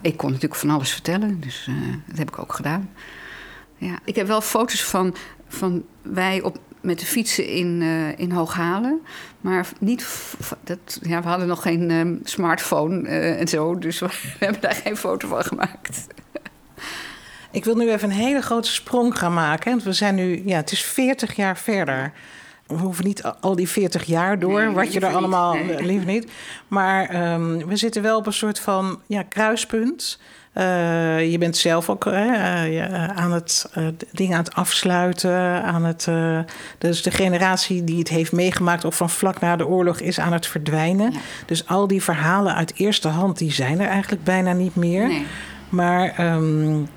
ik 0.01 0.17
kon 0.17 0.29
natuurlijk 0.29 0.61
van 0.61 0.71
alles 0.71 0.93
vertellen. 0.93 1.41
Dus 1.41 1.67
uh, 1.71 1.77
dat 2.07 2.19
heb 2.19 2.29
ik 2.29 2.39
ook 2.39 2.53
gedaan. 2.53 2.91
Ja. 3.83 3.99
Ik 4.05 4.17
heb 4.17 4.27
wel 4.27 4.41
foto's 4.41 4.85
van, 4.85 5.15
van 5.49 5.85
wij 6.03 6.43
op, 6.43 6.59
met 6.81 6.99
de 6.99 7.07
fietsen 7.07 7.47
in, 7.47 7.81
uh, 7.81 8.19
in 8.19 8.31
Hooghalen. 8.31 9.01
Maar 9.41 9.69
niet. 9.79 10.07
Dat, 10.65 10.99
ja, 11.03 11.23
we 11.23 11.29
hadden 11.29 11.47
nog 11.47 11.63
geen 11.63 11.91
um, 11.91 12.21
smartphone 12.25 13.09
uh, 13.09 13.41
en 13.41 13.49
zo. 13.49 13.79
Dus 13.79 13.99
we, 13.99 14.07
we, 14.07 14.37
hebben 14.45 14.61
daar 14.61 14.75
geen 14.75 14.97
foto 14.97 15.29
van 15.29 15.45
gemaakt. 15.45 16.07
Ik 17.51 17.65
wil 17.65 17.77
nu 17.77 17.91
even 17.91 18.11
een 18.11 18.17
hele 18.17 18.43
grote 18.43 18.73
sprong 18.73 19.19
gaan 19.19 19.35
maken. 19.35 19.71
Want 19.71 19.83
we 19.83 19.93
zijn 19.93 20.15
nu. 20.15 20.43
Ja, 20.45 20.57
het 20.57 20.73
is 20.73 20.83
40 20.83 21.37
jaar 21.37 21.59
verder. 21.59 22.13
We 22.67 22.75
hoeven 22.75 23.05
niet 23.05 23.23
al 23.23 23.57
die 23.57 23.69
40 23.69 24.05
jaar 24.05 24.39
door, 24.39 24.65
nee, 24.65 24.75
wat 24.75 24.93
je 24.93 25.01
er 25.01 25.15
allemaal. 25.15 25.55
Nee. 25.55 25.83
Liever 25.83 26.07
niet. 26.07 26.31
Maar 26.69 27.33
um, 27.33 27.67
we 27.67 27.77
zitten 27.77 28.03
wel 28.03 28.19
op 28.19 28.27
een 28.27 28.33
soort 28.33 28.59
van 28.59 29.01
ja, 29.07 29.23
kruispunt. 29.23 30.19
Uh, 30.59 31.31
je 31.31 31.39
bent 31.39 31.57
zelf 31.57 31.91
ook 31.91 32.07
uh, 32.07 33.09
aan 33.09 33.33
het 33.33 33.71
uh, 33.79 33.87
dingen 34.11 34.37
aan 34.37 34.45
het 34.45 34.55
afsluiten. 34.55 35.63
Aan 35.63 35.85
het, 35.85 36.09
dus 36.79 37.03
de 37.03 37.11
generatie 37.11 37.85
die 37.85 37.99
het 37.99 38.09
heeft 38.09 38.33
meegemaakt, 38.33 38.85
of 38.85 38.97
van 38.97 39.11
vlak 39.11 39.41
na 39.41 39.57
de 39.57 39.67
oorlog, 39.67 40.01
is 40.01 40.21
aan 40.21 40.33
het 40.33 40.47
verdwijnen. 40.47 41.13
Ja. 41.13 41.19
Dus 41.47 41.67
al 41.67 41.87
die 41.87 42.03
verhalen 42.03 42.55
uit 42.55 42.73
eerste 42.77 43.09
hand, 43.09 43.39
die 43.39 43.53
zijn 43.53 43.81
er 43.81 43.89
eigenlijk 43.89 44.25
bijna 44.25 44.53
niet 44.53 44.75
meer. 44.75 45.07
Nee. 45.07 45.27
Maar 45.69 46.35
um, 46.35 46.89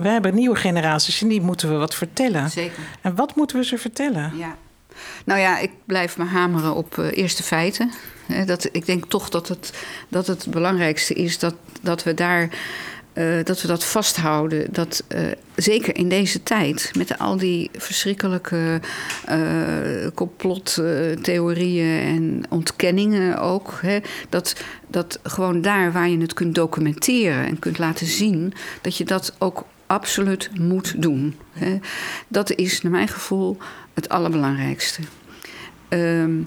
we 0.00 0.08
hebben 0.08 0.34
nieuwe 0.34 0.56
generaties 0.56 1.22
en 1.22 1.28
die 1.28 1.40
moeten 1.40 1.68
we 1.68 1.74
wat 1.74 1.94
vertellen. 1.94 2.50
Zeker. 2.50 2.82
En 3.00 3.14
wat 3.14 3.36
moeten 3.36 3.56
we 3.56 3.64
ze 3.64 3.78
vertellen? 3.78 4.32
Ja. 4.36 4.56
Nou 5.24 5.40
ja, 5.40 5.58
ik 5.58 5.70
blijf 5.84 6.16
me 6.16 6.24
hameren 6.24 6.74
op 6.74 6.96
uh, 6.96 7.06
eerste 7.10 7.42
feiten. 7.42 7.90
Dat, 8.46 8.68
ik 8.72 8.86
denk 8.86 9.04
toch 9.08 9.28
dat 9.28 9.48
het, 9.48 9.72
dat 10.08 10.26
het 10.26 10.46
belangrijkste 10.50 11.14
is 11.14 11.38
dat, 11.38 11.54
dat 11.80 12.02
we 12.02 12.14
daar. 12.14 12.48
Uh, 13.14 13.44
dat 13.44 13.62
we 13.62 13.68
dat 13.68 13.84
vasthouden. 13.84 14.66
Dat 14.70 15.04
uh, 15.14 15.20
zeker 15.56 15.96
in 15.96 16.08
deze 16.08 16.42
tijd, 16.42 16.90
met 16.96 17.18
al 17.18 17.36
die 17.36 17.70
verschrikkelijke 17.72 18.80
uh, 19.28 20.06
complottheorieën 20.14 22.00
en 22.00 22.42
ontkenningen 22.48 23.38
ook, 23.38 23.78
hè, 23.82 23.98
dat, 24.28 24.62
dat 24.88 25.18
gewoon 25.22 25.60
daar 25.60 25.92
waar 25.92 26.08
je 26.08 26.20
het 26.20 26.34
kunt 26.34 26.54
documenteren 26.54 27.46
en 27.46 27.58
kunt 27.58 27.78
laten 27.78 28.06
zien, 28.06 28.52
dat 28.80 28.96
je 28.96 29.04
dat 29.04 29.34
ook 29.38 29.64
absoluut 29.86 30.50
moet 30.58 31.02
doen. 31.02 31.36
Dat 32.28 32.52
is, 32.52 32.82
naar 32.82 32.92
mijn 32.92 33.08
gevoel, 33.08 33.56
het 33.94 34.08
allerbelangrijkste. 34.08 35.02
Um, 35.88 36.46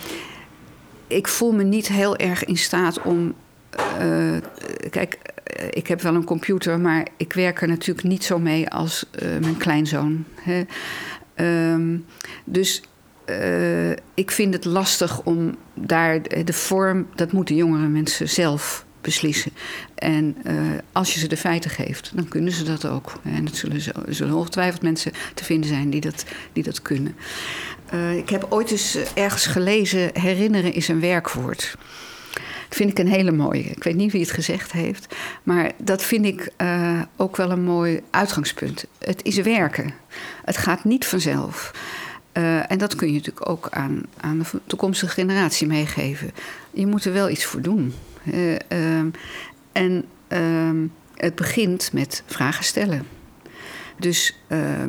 ik 1.08 1.28
voel 1.28 1.52
me 1.52 1.64
niet 1.64 1.88
heel 1.88 2.18
erg 2.18 2.46
in 2.46 2.58
staat 2.58 3.02
om. 3.02 3.34
Uh, 4.02 4.38
kijk, 4.90 5.18
ik 5.70 5.88
heb 5.88 6.02
wel 6.02 6.16
een 6.16 6.24
computer, 6.24 6.80
maar 6.80 7.08
ik 7.18 7.34
werk 7.34 7.62
er 7.62 7.68
natuurlijk 7.68 8.08
niet 8.08 8.24
zo 8.24 8.40
mee 8.40 8.70
als 8.70 9.06
uh, 9.24 9.30
mijn 9.40 9.58
kleinzoon. 9.58 10.26
Hè. 10.36 10.64
Um, 11.74 12.06
dus 12.46 12.82
ik 14.14 14.32
vind 14.32 14.54
het 14.54 14.66
lastig 14.66 15.22
om 15.24 15.56
daar 15.74 16.22
de 16.44 16.54
vorm, 16.54 17.08
dat 17.16 17.32
moeten 17.32 17.56
jongere 17.56 17.88
mensen 17.88 18.30
zelf 18.30 18.85
beslissen. 19.06 19.52
En 19.96 20.38
uh, 20.44 20.54
als 20.92 21.14
je 21.14 21.20
ze 21.20 21.28
de 21.28 21.38
feiten 21.38 21.70
geeft, 21.70 22.12
dan 22.14 22.28
kunnen 22.28 22.54
ze 22.54 22.64
dat 22.64 22.86
ook. 22.86 23.14
En 23.24 23.46
het 23.46 23.56
zullen, 23.56 23.82
zullen 24.10 24.36
ongetwijfeld 24.36 24.82
mensen 24.82 25.12
te 25.34 25.44
vinden 25.44 25.70
zijn 25.70 25.90
die 25.90 26.02
dat, 26.02 26.26
die 26.54 26.64
dat 26.64 26.82
kunnen. 26.82 27.16
Uh, 27.94 28.18
ik 28.18 28.30
heb 28.30 28.46
ooit 28.50 28.72
eens 28.72 28.98
ergens 29.14 29.46
gelezen: 29.46 30.10
herinneren 30.14 30.74
is 30.74 30.88
een 30.88 31.00
werkwoord. 31.00 31.76
Dat 32.68 32.78
vind 32.78 32.90
ik 32.90 33.00
een 33.00 33.12
hele 33.12 33.32
mooie. 33.32 33.64
Ik 33.64 33.84
weet 33.84 33.96
niet 33.96 34.12
wie 34.12 34.22
het 34.22 34.32
gezegd 34.32 34.72
heeft, 34.72 35.16
maar 35.44 35.72
dat 35.78 36.04
vind 36.04 36.26
ik 36.26 36.52
ook 37.16 37.36
wel 37.36 37.52
een 37.52 37.64
mooi 37.64 38.02
uitgangspunt. 38.10 38.86
Het 39.00 39.24
is 39.24 39.38
werken. 39.38 39.94
Het 40.46 40.58
gaat 40.58 40.84
niet 40.84 41.06
vanzelf. 41.06 41.72
En 42.68 42.78
dat 42.78 42.96
kun 42.96 43.08
je 43.08 43.14
natuurlijk 43.14 43.50
ook 43.50 43.68
aan, 43.72 44.02
aan 44.18 44.40
de 44.40 44.46
toekomstige 44.66 45.14
generatie 45.14 45.68
meegeven. 45.68 46.32
Je 46.72 46.88
moet 46.88 47.06
er 47.06 47.14
wel 47.14 47.30
iets 47.30 47.46
voor 47.46 47.62
doen. 47.62 47.94
Uh, 48.34 48.52
uh, 48.52 48.58
en 49.72 50.06
ehm, 50.28 50.88
het 51.16 51.36
begint 51.36 51.94
met 51.94 52.24
vragen 52.26 52.64
stellen. 52.64 53.08
Dus 53.98 54.40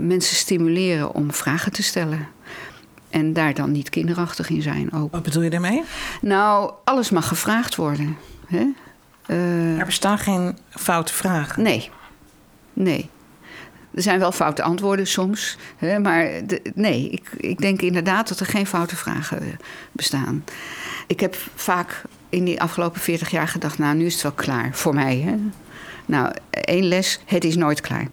mensen 0.01 0.37
stimuleren 0.37 1.15
om 1.15 1.33
vragen 1.33 1.73
te 1.73 1.83
stellen. 1.83 2.29
En 3.11 3.33
daar 3.33 3.55
dan 3.55 3.73
niet 3.73 3.91
kinderachtig 3.91 4.49
in 4.51 4.63
zijn 4.63 4.93
ook. 4.93 5.13
Wat 5.13 5.23
bedoel 5.23 5.43
je 5.43 5.51
daarmee? 5.51 5.83
Nou, 6.21 6.73
alles 6.85 7.11
mag 7.11 7.29
gevraagd 7.29 7.77
worden. 7.77 8.17
Hè? 8.47 8.67
Uh, 9.27 9.79
er 9.79 9.87
bestaan 9.87 10.19
geen 10.19 10.59
foute 10.71 11.13
vragen? 11.13 11.63
Nee. 11.63 11.91
Nee. 12.73 13.11
Er 13.95 14.03
zijn 14.03 14.19
wel 14.19 14.33
foute 14.33 14.63
antwoorden 14.63 15.07
soms. 15.07 15.59
Hè, 15.77 15.99
maar 15.99 16.47
de, 16.47 16.63
nee, 16.75 17.09
ik, 17.09 17.31
ik 17.37 17.59
denk 17.59 17.83
inderdaad 17.83 18.29
dat 18.29 18.41
er 18.41 18.47
geen 18.47 18.67
foute 18.67 18.97
vragen 18.97 19.59
bestaan. 19.93 20.45
Ik 21.07 21.21
heb 21.21 21.37
vaak 21.55 22.03
in 22.29 22.45
die 22.45 22.61
afgelopen 22.61 23.01
40 23.01 23.31
jaar 23.31 23.49
gedacht... 23.49 23.79
nou, 23.79 23.97
nu 23.97 24.07
is 24.07 24.13
het 24.13 24.23
wel 24.23 24.33
klaar 24.33 24.75
voor 24.75 24.95
mij. 24.95 25.19
Hè? 25.19 25.37
Nou, 26.07 26.33
één 26.51 26.85
les, 26.85 27.21
het 27.25 27.45
is 27.45 27.57
nooit 27.57 27.81
klaar. 27.81 28.09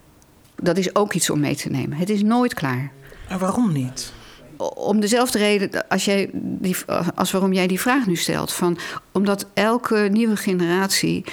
Dat 0.55 0.77
is 0.77 0.95
ook 0.95 1.13
iets 1.13 1.29
om 1.29 1.39
mee 1.39 1.55
te 1.55 1.69
nemen. 1.69 1.97
Het 1.97 2.09
is 2.09 2.21
nooit 2.21 2.53
klaar. 2.53 2.91
En 3.27 3.39
waarom 3.39 3.71
niet? 3.71 4.13
om 4.57 4.99
dezelfde 4.99 5.37
reden 5.37 5.87
als, 5.87 6.05
jij 6.05 6.29
die, 6.33 6.75
als 7.15 7.31
waarom 7.31 7.53
jij 7.53 7.67
die 7.67 7.79
vraag 7.79 8.05
nu 8.05 8.15
stelt. 8.15 8.53
Van, 8.53 8.77
omdat 9.11 9.45
elke 9.53 10.07
nieuwe 10.11 10.35
generatie 10.35 11.23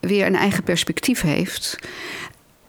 weer 0.00 0.26
een 0.26 0.36
eigen 0.36 0.62
perspectief 0.62 1.20
heeft. 1.20 1.78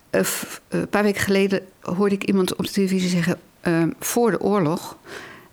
Een 0.10 0.90
paar 0.90 1.04
weken 1.04 1.22
geleden 1.22 1.62
hoorde 1.82 2.16
ik 2.16 2.24
iemand 2.24 2.56
op 2.56 2.66
de 2.66 2.72
televisie 2.72 3.10
zeggen: 3.10 3.40
uh, 3.64 3.84
voor 4.00 4.32
de 4.32 4.42
oorlog. 4.42 4.98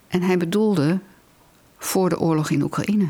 En 0.08 0.22
hij 0.22 0.36
bedoelde 0.36 0.98
voor 1.78 2.08
de 2.08 2.20
oorlog 2.20 2.50
in 2.50 2.62
Oekraïne. 2.62 3.08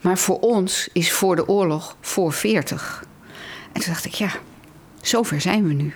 Maar 0.00 0.18
voor 0.18 0.38
ons 0.40 0.88
is 0.92 1.12
voor 1.12 1.36
de 1.36 1.48
oorlog 1.48 1.96
voor 2.00 2.32
40. 2.32 3.04
En 3.72 3.80
toen 3.80 3.92
dacht 3.92 4.04
ik: 4.04 4.14
ja, 4.14 4.30
zover 5.00 5.40
zijn 5.40 5.68
we 5.68 5.74
nu. 5.74 5.92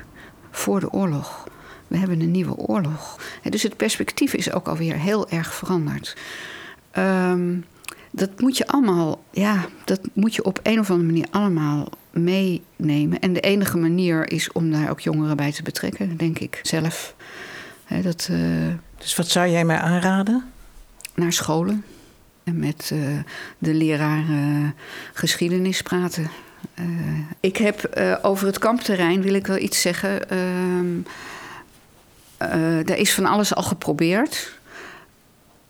Voor 0.51 0.81
de 0.81 0.91
oorlog. 0.91 1.49
We 1.87 1.97
hebben 1.97 2.21
een 2.21 2.31
nieuwe 2.31 2.57
oorlog. 2.57 3.19
Dus 3.43 3.63
het 3.63 3.77
perspectief 3.77 4.35
is 4.35 4.53
ook 4.53 4.69
alweer 4.69 4.97
heel 4.97 5.29
erg 5.29 5.55
veranderd. 5.55 6.17
Um, 6.99 7.65
dat 8.11 8.41
moet 8.41 8.57
je 8.57 8.67
allemaal, 8.67 9.25
ja, 9.31 9.65
dat 9.85 10.01
moet 10.13 10.35
je 10.35 10.45
op 10.45 10.61
een 10.63 10.79
of 10.79 10.91
andere 10.91 11.09
manier 11.09 11.27
allemaal 11.31 11.89
meenemen. 12.11 13.21
En 13.21 13.33
de 13.33 13.41
enige 13.41 13.79
manier 13.79 14.31
is 14.31 14.53
om 14.53 14.71
daar 14.71 14.91
ook 14.91 15.01
jongeren 15.01 15.37
bij 15.37 15.53
te 15.53 15.63
betrekken, 15.63 16.17
denk 16.17 16.39
ik 16.39 16.61
zelf. 16.63 17.15
He, 17.85 18.03
dat, 18.03 18.29
uh, 18.31 18.39
dus 18.99 19.17
wat 19.17 19.29
zou 19.29 19.49
jij 19.49 19.65
mij 19.65 19.79
aanraden? 19.79 20.45
Naar 21.15 21.33
scholen. 21.33 21.85
En 22.45 22.59
met 22.59 22.91
uh, 22.93 23.19
de 23.59 23.75
leraar 23.75 24.25
uh, 24.31 24.69
geschiedenis 25.13 25.83
praten. 25.83 26.31
ik 27.41 27.57
heb 27.57 28.01
over 28.23 28.47
het 28.47 28.59
kampterrein, 28.59 29.23
wil 29.23 29.35
ik 29.35 29.47
wel 29.47 29.59
iets 29.59 29.81
zeggen. 29.81 30.31
Ehm, 30.31 30.97
uh, 32.43 32.89
er 32.89 32.97
is 32.97 33.15
van 33.15 33.27
alles 33.27 33.55
al 33.55 33.63
geprobeerd. 33.63 34.59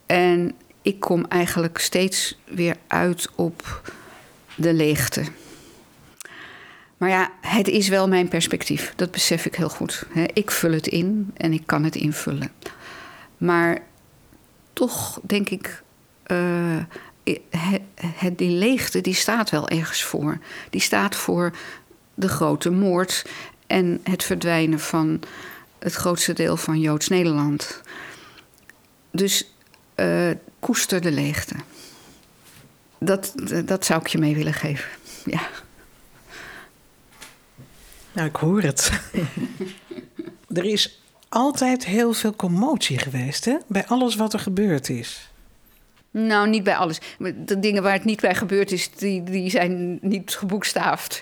En 0.07 0.55
ik 0.83 1.01
kom 1.01 1.25
eigenlijk 1.29 1.79
steeds 1.79 2.39
weer 2.45 2.77
uit 2.87 3.29
op 3.35 3.91
de 4.55 4.73
leegte. 4.73 5.25
Maar 6.97 7.11
ja, 7.11 7.31
het 7.41 7.69
is 7.69 7.89
wel 7.89 8.09
mijn 8.09 8.29
perspectief. 8.29 8.93
Dat 8.97 9.11
besef 9.11 9.47
ik 9.47 9.55
heel 9.55 9.69
goed. 9.69 10.07
Ik 10.33 10.51
vul 10.51 10.73
het 10.73 10.87
in 10.87 11.31
en 11.37 11.53
ik 11.53 11.63
kan 11.67 11.85
het 11.85 11.95
invullen. 11.95 12.51
Maar 13.37 13.79
toch, 14.73 15.21
denk 15.23 15.49
ik, 15.49 15.83
het, 18.17 18.39
die 18.39 18.51
leegte 18.51 19.01
die 19.01 19.15
staat 19.15 19.51
wel 19.51 19.69
ergens 19.69 20.03
voor. 20.03 20.39
Die 20.71 20.81
staat 20.81 21.17
voor 21.17 21.53
de 22.15 22.29
grote 22.29 22.71
moord 22.71 23.25
en 23.67 24.01
het 24.03 24.25
verdwijnen 24.25 24.81
van 24.81 25.21
het 25.79 25.95
grootste 25.95 26.33
deel 26.33 26.57
van 26.57 26.81
Joods 26.81 27.09
Nederland. 27.09 27.81
Dus 29.11 29.55
uh, 29.97 30.31
koester 30.61 31.01
de 31.01 31.13
leegte. 31.13 31.55
Dat, 32.99 33.33
dat 33.65 33.85
zou 33.85 34.01
ik 34.01 34.07
je 34.07 34.19
mee 34.19 34.35
willen 34.35 34.55
geven. 34.55 34.91
Ja. 35.25 35.49
Nou, 38.13 38.29
ik 38.29 38.37
hoor 38.37 38.63
het. 38.63 38.91
er 40.55 40.65
is 40.65 41.03
altijd 41.29 41.85
heel 41.85 42.13
veel 42.13 42.37
commotie 42.37 42.99
geweest, 42.99 43.45
hè? 43.45 43.57
Bij 43.67 43.87
alles 43.87 44.15
wat 44.15 44.33
er 44.33 44.39
gebeurd 44.39 44.89
is. 44.89 45.32
Nou, 46.13 46.49
niet 46.49 46.63
bij 46.63 46.77
alles. 46.77 47.01
De 47.37 47.59
dingen 47.59 47.83
waar 47.83 47.93
het 47.93 48.05
niet 48.05 48.21
bij 48.21 48.35
gebeurd 48.35 48.73
is, 48.73 48.91
die, 48.91 49.23
die 49.23 49.51
zijn 49.51 49.99
niet 50.01 50.35
geboekstaafd. 50.35 51.21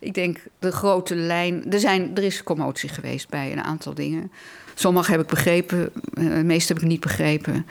Ik 0.00 0.14
denk 0.14 0.38
de 0.58 0.72
grote 0.72 1.14
lijn. 1.14 1.72
Er, 1.72 1.80
zijn, 1.80 2.10
er 2.16 2.22
is 2.22 2.42
commotie 2.42 2.88
geweest 2.88 3.28
bij 3.28 3.52
een 3.52 3.62
aantal 3.62 3.94
dingen. 3.94 4.32
Sommige 4.74 5.10
heb 5.10 5.20
ik 5.20 5.26
begrepen, 5.26 5.90
de 6.12 6.28
eh, 6.28 6.42
meeste 6.42 6.72
heb 6.72 6.82
ik 6.82 6.88
niet 6.88 7.00
begrepen. 7.00 7.66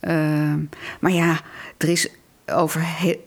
Uh, 0.00 0.54
maar 1.00 1.12
ja, 1.12 1.40
er 1.76 1.88
is 1.88 2.08
over. 2.46 2.84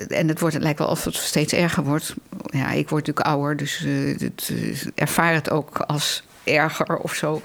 En 0.08 0.28
het, 0.28 0.40
wordt, 0.40 0.56
het 0.56 0.64
lijkt 0.64 0.80
wel 0.80 0.88
of 0.88 1.04
het 1.04 1.16
steeds 1.16 1.54
erger 1.54 1.84
wordt. 1.84 2.16
Ja, 2.46 2.72
ik 2.72 2.90
word 2.90 3.08
natuurlijk 3.08 3.36
ouder, 3.36 3.58
dus 3.58 3.86
uh, 3.86 4.20
het, 4.20 4.52
ervaar 4.96 5.34
het 5.34 5.50
ook 5.50 5.78
als 5.78 6.24
erger 6.44 6.98
of 6.98 7.14
zo. 7.14 7.42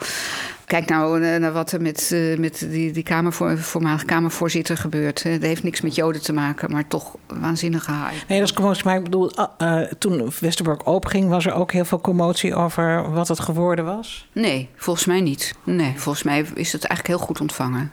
Kijk 0.72 0.88
nou 0.88 1.22
eh, 1.22 1.40
naar 1.40 1.52
wat 1.52 1.72
er 1.72 1.80
met, 1.80 2.10
uh, 2.12 2.38
met 2.38 2.66
die, 2.70 2.92
die 2.92 3.02
kamervoor, 3.02 3.58
voormalig 3.58 4.04
Kamervoorzitter 4.04 4.76
gebeurt. 4.76 5.22
Dat 5.22 5.42
heeft 5.42 5.62
niks 5.62 5.80
met 5.80 5.94
Joden 5.94 6.22
te 6.22 6.32
maken, 6.32 6.70
maar 6.70 6.88
toch 6.88 7.16
waanzinnige 7.26 7.90
haai. 7.90 8.16
Nee, 8.28 8.38
dat 8.38 8.48
is 8.48 8.54
commotie. 8.54 8.84
Maar 8.84 8.96
ik 8.96 9.04
bedoel, 9.04 9.32
uh, 9.58 9.80
toen 9.80 10.32
Westerbork 10.40 10.88
openging, 10.88 11.28
was 11.28 11.46
er 11.46 11.52
ook 11.52 11.72
heel 11.72 11.84
veel 11.84 12.00
commotie 12.00 12.54
over 12.54 13.12
wat 13.12 13.28
het 13.28 13.40
geworden 13.40 13.84
was? 13.84 14.28
Nee, 14.32 14.68
volgens 14.76 15.06
mij 15.06 15.20
niet. 15.20 15.54
Nee, 15.64 15.92
volgens 15.96 16.24
mij 16.24 16.46
is 16.54 16.72
het 16.72 16.84
eigenlijk 16.84 17.18
heel 17.18 17.26
goed 17.26 17.40
ontvangen. 17.40 17.92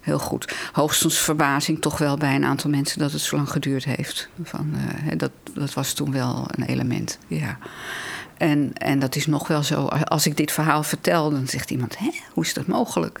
Heel 0.00 0.18
goed. 0.18 0.54
Hoogstens 0.72 1.18
verbazing 1.18 1.80
toch 1.80 1.98
wel 1.98 2.16
bij 2.16 2.34
een 2.34 2.44
aantal 2.44 2.70
mensen 2.70 2.98
dat 2.98 3.12
het 3.12 3.20
zo 3.20 3.36
lang 3.36 3.50
geduurd 3.50 3.84
heeft. 3.84 4.28
Van, 4.42 4.74
dat, 5.16 5.30
dat 5.54 5.74
was 5.74 5.92
toen 5.92 6.12
wel 6.12 6.46
een 6.50 6.64
element, 6.64 7.18
ja. 7.26 7.58
En, 8.38 8.70
en 8.74 8.98
dat 8.98 9.16
is 9.16 9.26
nog 9.26 9.48
wel 9.48 9.62
zo. 9.62 9.86
Als 9.86 10.26
ik 10.26 10.36
dit 10.36 10.52
verhaal 10.52 10.82
vertel, 10.82 11.30
dan 11.30 11.46
zegt 11.46 11.70
iemand: 11.70 11.98
Hè, 11.98 12.10
hoe 12.32 12.44
is 12.44 12.54
dat 12.54 12.66
mogelijk? 12.66 13.20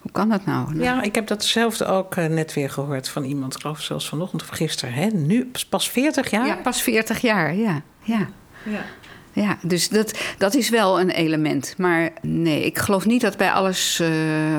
Hoe 0.00 0.12
kan 0.12 0.28
dat 0.28 0.44
nou? 0.44 0.70
nou 0.70 0.82
ja, 0.82 1.02
ik 1.02 1.14
heb 1.14 1.26
datzelfde 1.26 1.86
ook 1.86 2.16
uh, 2.16 2.26
net 2.26 2.54
weer 2.54 2.70
gehoord 2.70 3.08
van 3.08 3.24
iemand, 3.24 3.60
geloof 3.60 3.80
zelfs 3.80 4.08
vanochtend 4.08 4.42
of 4.42 4.48
gisteren. 4.48 4.94
Hè? 4.94 5.06
Nu 5.06 5.50
pas 5.68 5.90
40 5.90 6.30
jaar? 6.30 6.46
Ja, 6.46 6.56
pas 6.56 6.82
40 6.82 7.20
jaar, 7.20 7.54
ja. 7.54 7.82
ja. 8.02 8.28
ja. 8.62 8.84
Ja, 9.32 9.58
dus 9.62 9.88
dat, 9.88 10.18
dat 10.38 10.54
is 10.54 10.68
wel 10.68 11.00
een 11.00 11.10
element. 11.10 11.74
Maar 11.76 12.10
nee, 12.22 12.64
ik 12.64 12.78
geloof 12.78 13.06
niet 13.06 13.20
dat 13.20 13.36
bij 13.36 13.52
alles, 13.52 14.00
uh, 14.02 14.08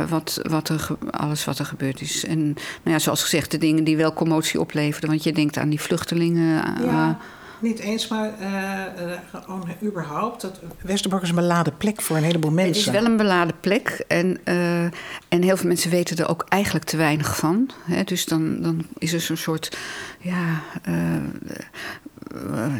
wat, 0.10 0.40
wat, 0.44 0.70
er, 0.70 0.88
alles 1.12 1.46
wat 1.46 1.60
er 1.60 1.66
gebeurd 1.66 2.02
is. 2.02 2.26
En 2.26 2.44
nou 2.44 2.58
ja, 2.84 3.00
zoals 3.00 3.22
gezegd, 3.22 3.52
de 3.52 3.58
dingen 3.58 3.84
die 3.84 3.98
wel 3.98 4.14
commotie 4.14 4.60
opleverden. 4.60 5.10
Want 5.10 5.24
je 5.24 5.32
denkt 5.32 5.58
aan 5.58 5.70
die 5.70 5.82
vluchtelingen. 5.82 6.64
Ja. 6.84 7.20
Niet 7.60 7.80
eens, 7.80 8.08
maar 8.08 8.32
uh, 8.42 9.14
gewoon 9.32 9.70
überhaupt. 9.84 10.42
Dat 10.42 10.60
Westerbork 10.82 11.24
is 11.24 11.30
een 11.30 11.36
beladen 11.36 11.78
plek 11.78 12.02
voor 12.02 12.18
een 12.18 12.24
heleboel 12.24 12.52
mensen. 12.52 12.86
Het 12.86 12.96
is 12.96 13.02
wel 13.02 13.12
een 13.12 13.18
beladen 13.18 13.56
plek. 13.60 14.04
En, 14.08 14.40
uh, 14.46 14.84
en 15.28 15.42
heel 15.42 15.58
veel 15.58 15.68
mensen 15.68 15.90
weten 15.90 16.18
er 16.18 16.30
ook 16.30 16.46
eigenlijk 16.48 16.86
te 16.86 16.98
weinig 16.98 17.38
van. 17.38 17.70
Hè? 17.86 18.04
Dus 18.04 18.26
dan, 18.26 18.62
dan 18.62 18.86
is 18.98 19.14
er 19.14 19.22
zo'n 19.22 19.38
soort 19.38 19.78
ja, 20.20 20.62
uh, 20.90 20.96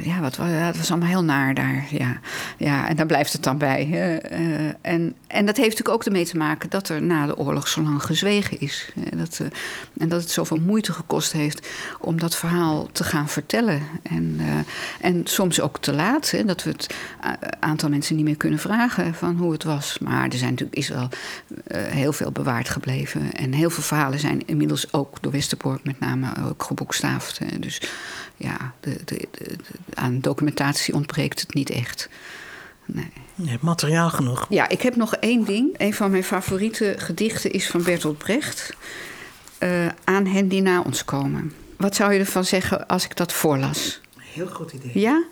ja, 0.04 0.20
wat, 0.20 0.38
het 0.38 0.78
was 0.78 0.92
allemaal 0.92 1.10
heel 1.10 1.24
naar 1.24 1.54
daar. 1.54 1.88
Ja, 1.90 2.20
ja 2.58 2.88
en 2.88 2.96
daar 2.96 3.06
blijft 3.06 3.34
het 3.34 3.44
dan 3.44 3.58
bij. 3.58 3.88
Uh, 3.88 4.66
en, 4.82 5.16
en 5.28 5.46
dat 5.46 5.58
heeft 5.58 5.70
natuurlijk 5.70 5.90
ook 5.90 6.06
ermee 6.06 6.26
te 6.26 6.38
maken 6.38 6.70
dat 6.70 6.90
er 6.90 7.02
na 7.02 7.26
de 7.26 7.38
oorlog 7.38 7.68
zo 7.68 7.82
lang 7.82 8.04
gezwegen 8.04 8.60
is. 8.60 8.92
dat, 9.16 9.42
en 9.98 10.10
dat 10.10 10.22
het 10.22 10.32
zoveel 10.32 10.60
moeite 10.60 10.94
gekost 10.94 11.32
heeft 11.32 11.68
om 12.00 12.20
dat 12.20 12.36
verhaal 12.36 12.90
te 12.92 13.04
gaan 13.04 13.30
vertellen. 13.30 13.82
En, 14.04 14.40
en 15.02 15.22
soms 15.24 15.62
ook 15.62 15.80
te 15.80 15.94
laat. 15.94 16.32
Hè, 16.32 16.46
dat 16.46 16.64
we 16.64 16.70
het 16.70 16.94
aantal 17.60 17.90
mensen 17.90 18.16
niet 18.16 18.26
meer 18.26 18.38
kunnen 18.38 18.60
vragen 18.60 19.14
van 19.14 19.36
hoe 19.36 19.52
het 19.52 19.64
was. 19.64 19.98
Maar 20.00 20.30
er 20.30 20.38
zijn 20.38 20.50
natuurlijk, 20.50 20.78
is 20.78 20.90
wel 20.90 21.10
heel 21.74 22.14
veel 22.14 22.32
bewaard 22.32 22.70
gebleven. 22.70 23.34
En 23.34 23.54
heel 23.54 23.70
veel 23.70 23.84
verhalen 23.84 24.20
zijn 24.20 24.48
inmiddels 24.48 24.94
ook 24.94 25.22
door 25.22 25.32
Westerbork 25.32 25.84
met 25.84 26.00
name 26.00 26.28
ook 26.50 26.64
geboekstaafd. 26.64 27.40
Dus 27.60 27.82
ja, 28.40 28.74
de, 28.80 29.02
de, 29.06 29.28
de, 29.32 29.56
aan 29.94 30.20
documentatie 30.20 30.94
ontbreekt 30.94 31.40
het 31.40 31.54
niet 31.54 31.70
echt. 31.70 32.10
Nee. 32.86 33.12
Je 33.36 33.50
hebt 33.50 33.62
materiaal 33.62 34.10
genoeg. 34.10 34.46
Ja, 34.50 34.70
ik 34.70 34.82
heb 34.82 34.96
nog 34.96 35.16
één 35.16 35.46
ding. 35.46 35.76
Een 35.78 35.94
van 35.94 36.12
mijn 36.12 36.24
favoriete 36.24 36.96
gedichten 36.98 37.52
is 37.52 37.68
van 37.68 37.84
Bertolt 37.84 38.18
Brecht. 38.18 38.74
Uh, 39.60 39.88
aan 40.04 40.26
hen 40.26 40.48
die 40.48 40.62
na 40.62 40.82
ons 40.82 41.06
komen. 41.06 41.54
Wat 41.78 41.96
zou 41.96 42.14
je 42.14 42.20
ervan 42.20 42.46
zeggen 42.46 42.88
als 42.88 43.06
ik 43.06 43.16
dat 43.16 43.34
voorlas? 43.34 44.02
Heel 44.18 44.48
goed 44.48 44.72
idee. 44.72 45.00
Ja? 45.00 45.24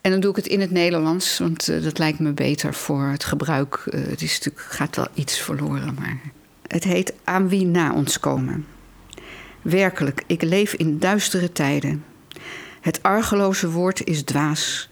En 0.00 0.10
dan 0.10 0.20
doe 0.20 0.30
ik 0.30 0.36
het 0.36 0.46
in 0.46 0.60
het 0.60 0.70
Nederlands, 0.70 1.38
want 1.38 1.68
uh, 1.68 1.82
dat 1.82 1.98
lijkt 1.98 2.18
me 2.18 2.32
beter 2.32 2.74
voor 2.74 3.04
het 3.06 3.24
gebruik. 3.24 3.82
Uh, 3.86 4.06
het 4.06 4.22
is 4.22 4.32
natuurlijk, 4.38 4.66
gaat 4.68 4.96
wel 4.96 5.08
iets 5.14 5.40
verloren, 5.40 5.94
maar. 6.00 6.20
Het 6.66 6.84
heet 6.84 7.12
Aan 7.24 7.48
wie 7.48 7.66
na 7.66 7.92
ons 7.92 8.20
komen. 8.20 8.66
Werkelijk, 9.62 10.22
ik 10.26 10.42
leef 10.42 10.74
in 10.74 10.98
duistere 10.98 11.52
tijden. 11.52 12.04
Het 12.84 13.02
argeloze 13.02 13.70
woord 13.70 14.04
is 14.04 14.22
dwaas. 14.22 14.88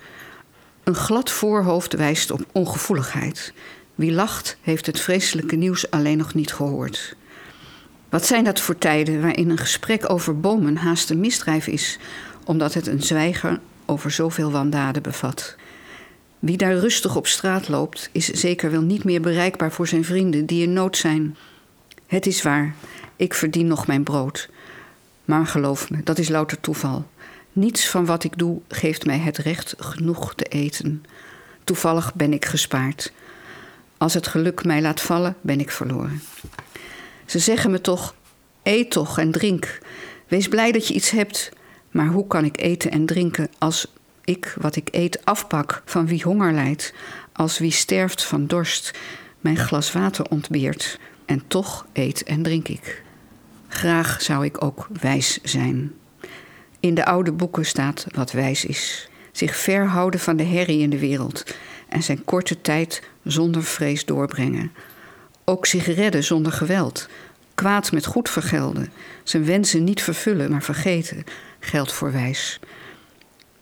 Een 0.84 0.94
glad 0.94 1.30
voorhoofd 1.30 1.92
wijst 1.92 2.30
op 2.30 2.46
ongevoeligheid. 2.52 3.52
Wie 3.94 4.12
lacht, 4.12 4.56
heeft 4.60 4.86
het 4.86 5.00
vreselijke 5.00 5.56
nieuws 5.56 5.90
alleen 5.90 6.18
nog 6.18 6.34
niet 6.34 6.52
gehoord. 6.52 7.16
Wat 8.08 8.26
zijn 8.26 8.44
dat 8.44 8.60
voor 8.60 8.78
tijden 8.78 9.20
waarin 9.20 9.50
een 9.50 9.58
gesprek 9.58 10.10
over 10.10 10.40
bomen 10.40 10.76
haast 10.76 11.10
een 11.10 11.20
misdrijf 11.20 11.66
is, 11.66 11.98
omdat 12.44 12.74
het 12.74 12.86
een 12.86 13.02
zwijger 13.02 13.60
over 13.84 14.10
zoveel 14.10 14.50
wandaden 14.50 15.02
bevat? 15.02 15.56
Wie 16.38 16.56
daar 16.56 16.76
rustig 16.76 17.16
op 17.16 17.26
straat 17.26 17.68
loopt, 17.68 18.08
is 18.12 18.26
zeker 18.26 18.70
wel 18.70 18.82
niet 18.82 19.04
meer 19.04 19.20
bereikbaar 19.20 19.72
voor 19.72 19.88
zijn 19.88 20.04
vrienden 20.04 20.46
die 20.46 20.62
in 20.62 20.72
nood 20.72 20.96
zijn. 20.96 21.36
Het 22.06 22.26
is 22.26 22.42
waar, 22.42 22.74
ik 23.16 23.34
verdien 23.34 23.66
nog 23.66 23.86
mijn 23.86 24.02
brood. 24.02 24.48
Maar 25.24 25.46
geloof 25.46 25.90
me, 25.90 26.02
dat 26.02 26.18
is 26.18 26.28
louter 26.28 26.60
toeval. 26.60 27.06
Niets 27.52 27.88
van 27.88 28.04
wat 28.04 28.24
ik 28.24 28.38
doe 28.38 28.60
geeft 28.68 29.06
mij 29.06 29.18
het 29.18 29.38
recht 29.38 29.74
genoeg 29.78 30.34
te 30.34 30.44
eten. 30.44 31.04
Toevallig 31.64 32.14
ben 32.14 32.32
ik 32.32 32.44
gespaard. 32.44 33.12
Als 33.98 34.14
het 34.14 34.26
geluk 34.26 34.64
mij 34.64 34.82
laat 34.82 35.00
vallen, 35.00 35.36
ben 35.40 35.60
ik 35.60 35.70
verloren. 35.70 36.22
Ze 37.24 37.38
zeggen 37.38 37.70
me 37.70 37.80
toch: 37.80 38.14
eet 38.62 38.90
toch 38.90 39.18
en 39.18 39.30
drink. 39.30 39.78
Wees 40.28 40.48
blij 40.48 40.72
dat 40.72 40.88
je 40.88 40.94
iets 40.94 41.10
hebt. 41.10 41.52
Maar 41.90 42.06
hoe 42.06 42.26
kan 42.26 42.44
ik 42.44 42.60
eten 42.60 42.90
en 42.90 43.06
drinken 43.06 43.48
als 43.58 43.86
ik 44.24 44.54
wat 44.60 44.76
ik 44.76 44.88
eet 44.90 45.24
afpak 45.24 45.82
van 45.84 46.06
wie 46.06 46.22
honger 46.22 46.52
lijdt, 46.52 46.94
als 47.32 47.58
wie 47.58 47.70
sterft 47.70 48.24
van 48.24 48.46
dorst, 48.46 48.98
mijn 49.40 49.56
glas 49.56 49.92
water 49.92 50.28
ontbeert, 50.28 50.98
en 51.24 51.42
toch 51.46 51.86
eet 51.92 52.22
en 52.22 52.42
drink 52.42 52.68
ik. 52.68 53.02
Graag 53.68 54.22
zou 54.22 54.44
ik 54.44 54.64
ook 54.64 54.88
wijs 55.00 55.38
zijn. 55.42 55.92
In 56.82 56.94
de 56.94 57.04
oude 57.04 57.32
boeken 57.32 57.66
staat 57.66 58.06
wat 58.14 58.32
wijs 58.32 58.64
is. 58.64 59.08
Zich 59.32 59.56
verhouden 59.56 60.20
van 60.20 60.36
de 60.36 60.42
herrie 60.42 60.80
in 60.80 60.90
de 60.90 60.98
wereld 60.98 61.44
en 61.88 62.02
zijn 62.02 62.24
korte 62.24 62.60
tijd 62.60 63.02
zonder 63.24 63.64
vrees 63.64 64.04
doorbrengen. 64.04 64.72
Ook 65.44 65.66
zich 65.66 65.86
redden 65.86 66.24
zonder 66.24 66.52
geweld. 66.52 67.08
Kwaad 67.54 67.92
met 67.92 68.06
goed 68.06 68.30
vergelden. 68.30 68.92
Zijn 69.22 69.44
wensen 69.44 69.84
niet 69.84 70.02
vervullen, 70.02 70.50
maar 70.50 70.62
vergeten. 70.62 71.24
Geldt 71.60 71.92
voor 71.92 72.12
wijs. 72.12 72.60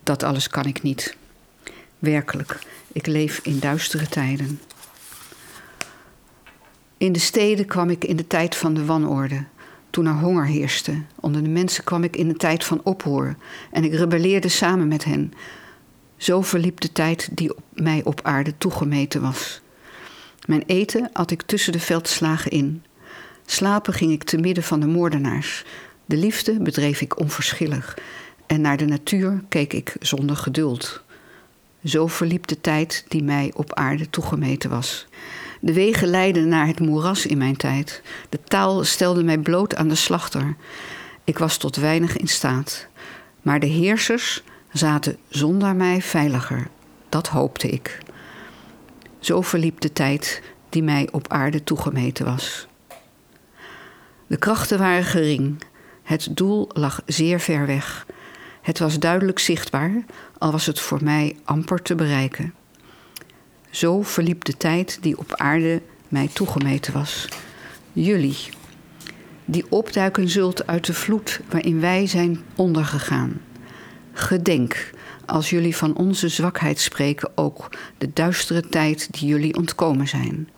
Dat 0.03 0.23
alles 0.23 0.47
kan 0.47 0.65
ik 0.65 0.81
niet. 0.81 1.15
Werkelijk, 1.99 2.59
ik 2.91 3.07
leef 3.07 3.39
in 3.43 3.59
duistere 3.59 4.07
tijden. 4.07 4.61
In 6.97 7.11
de 7.11 7.19
steden 7.19 7.65
kwam 7.65 7.89
ik 7.89 8.03
in 8.03 8.15
de 8.15 8.27
tijd 8.27 8.55
van 8.55 8.73
de 8.73 8.85
wanorde 8.85 9.43
toen 9.91 10.05
er 10.05 10.13
honger 10.13 10.45
heerste. 10.45 11.01
Onder 11.19 11.43
de 11.43 11.49
mensen 11.49 11.83
kwam 11.83 12.03
ik 12.03 12.15
in 12.15 12.29
een 12.29 12.37
tijd 12.37 12.63
van 12.63 12.81
oproer 12.83 13.35
en 13.71 13.83
ik 13.83 13.93
rebelleerde 13.93 14.49
samen 14.49 14.87
met 14.87 15.03
hen. 15.03 15.33
Zo 16.17 16.41
verliep 16.41 16.79
de 16.79 16.91
tijd 16.91 17.29
die 17.31 17.55
op 17.55 17.63
mij 17.73 18.01
op 18.03 18.19
aarde 18.23 18.57
toegemeten 18.57 19.21
was. 19.21 19.61
Mijn 20.45 20.63
eten 20.65 21.09
at 21.13 21.31
ik 21.31 21.41
tussen 21.41 21.71
de 21.71 21.79
veldslagen 21.79 22.51
in. 22.51 22.83
Slapen 23.45 23.93
ging 23.93 24.11
ik 24.11 24.23
te 24.23 24.37
midden 24.37 24.63
van 24.63 24.79
de 24.79 24.87
moordenaars. 24.87 25.65
De 26.05 26.17
liefde 26.17 26.59
bedreef 26.59 27.01
ik 27.01 27.19
onverschillig. 27.19 27.97
En 28.45 28.61
naar 28.61 28.77
de 28.77 28.85
natuur 28.85 29.43
keek 29.49 29.73
ik 29.73 29.95
zonder 29.99 30.35
geduld. 30.35 31.01
Zo 31.83 32.07
verliep 32.07 32.47
de 32.47 32.61
tijd 32.61 33.05
die 33.07 33.23
mij 33.23 33.51
op 33.55 33.73
aarde 33.73 34.09
toegemeten 34.09 34.69
was. 34.69 35.07
De 35.63 35.73
wegen 35.73 36.07
leidden 36.07 36.47
naar 36.47 36.67
het 36.67 36.79
moeras 36.79 37.25
in 37.25 37.37
mijn 37.37 37.57
tijd. 37.57 38.01
De 38.29 38.39
taal 38.43 38.83
stelde 38.83 39.23
mij 39.23 39.37
bloot 39.37 39.75
aan 39.75 39.87
de 39.87 39.95
slachter. 39.95 40.55
Ik 41.23 41.37
was 41.37 41.57
tot 41.57 41.75
weinig 41.75 42.17
in 42.17 42.27
staat. 42.27 42.87
Maar 43.41 43.59
de 43.59 43.67
heersers 43.67 44.43
zaten 44.71 45.17
zonder 45.29 45.75
mij 45.75 46.01
veiliger. 46.01 46.67
Dat 47.09 47.27
hoopte 47.27 47.67
ik. 47.69 47.97
Zo 49.19 49.41
verliep 49.41 49.79
de 49.79 49.93
tijd 49.93 50.41
die 50.69 50.83
mij 50.83 51.07
op 51.11 51.27
aarde 51.27 51.63
toegemeten 51.63 52.25
was. 52.25 52.67
De 54.27 54.37
krachten 54.37 54.77
waren 54.79 55.03
gering. 55.03 55.63
Het 56.03 56.27
doel 56.31 56.69
lag 56.73 57.01
zeer 57.05 57.39
ver 57.39 57.65
weg. 57.65 58.05
Het 58.61 58.79
was 58.79 58.99
duidelijk 58.99 59.39
zichtbaar, 59.39 60.05
al 60.37 60.51
was 60.51 60.65
het 60.65 60.79
voor 60.79 61.03
mij 61.03 61.35
amper 61.43 61.81
te 61.81 61.95
bereiken. 61.95 62.53
Zo 63.71 64.01
verliep 64.01 64.43
de 64.43 64.57
tijd 64.57 64.97
die 65.01 65.17
op 65.17 65.35
aarde 65.35 65.81
mij 66.07 66.29
toegemeten 66.33 66.93
was. 66.93 67.27
Jullie, 67.93 68.37
die 69.45 69.65
opduiken 69.69 70.29
zult 70.29 70.67
uit 70.67 70.85
de 70.85 70.93
vloed 70.93 71.41
waarin 71.49 71.79
wij 71.79 72.07
zijn 72.07 72.41
ondergegaan. 72.55 73.41
Gedenk, 74.13 74.89
als 75.25 75.49
jullie 75.49 75.75
van 75.75 75.95
onze 75.95 76.29
zwakheid 76.29 76.79
spreken, 76.79 77.31
ook 77.35 77.69
de 77.97 78.09
duistere 78.13 78.69
tijd 78.69 79.07
die 79.11 79.27
jullie 79.27 79.57
ontkomen 79.57 80.07
zijn. 80.07 80.49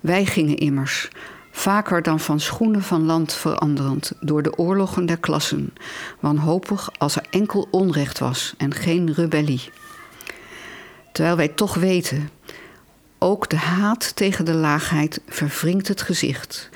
Wij 0.00 0.24
gingen 0.24 0.56
immers, 0.56 1.08
vaker 1.50 2.02
dan 2.02 2.20
van 2.20 2.40
schoenen 2.40 2.82
van 2.82 3.04
land 3.04 3.34
veranderend, 3.34 4.12
door 4.20 4.42
de 4.42 4.58
oorlogen 4.58 5.06
der 5.06 5.18
klassen, 5.18 5.72
wanhopig 6.20 6.90
als 6.98 7.16
er 7.16 7.26
enkel 7.30 7.68
onrecht 7.70 8.18
was 8.18 8.54
en 8.56 8.74
geen 8.74 9.12
rebellie. 9.12 9.70
Terwijl 11.12 11.36
wij 11.36 11.48
toch 11.48 11.74
weten, 11.74 12.30
ook 13.18 13.48
de 13.48 13.56
haat 13.56 14.16
tegen 14.16 14.44
de 14.44 14.54
laagheid 14.54 15.20
verwringt 15.28 15.88
het 15.88 16.02
gezicht. 16.02 16.68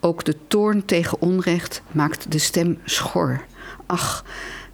Ook 0.00 0.24
de 0.24 0.36
toorn 0.48 0.84
tegen 0.84 1.20
onrecht 1.20 1.82
maakt 1.92 2.32
de 2.32 2.38
stem 2.38 2.78
schor. 2.84 3.44
Ach, 3.86 4.24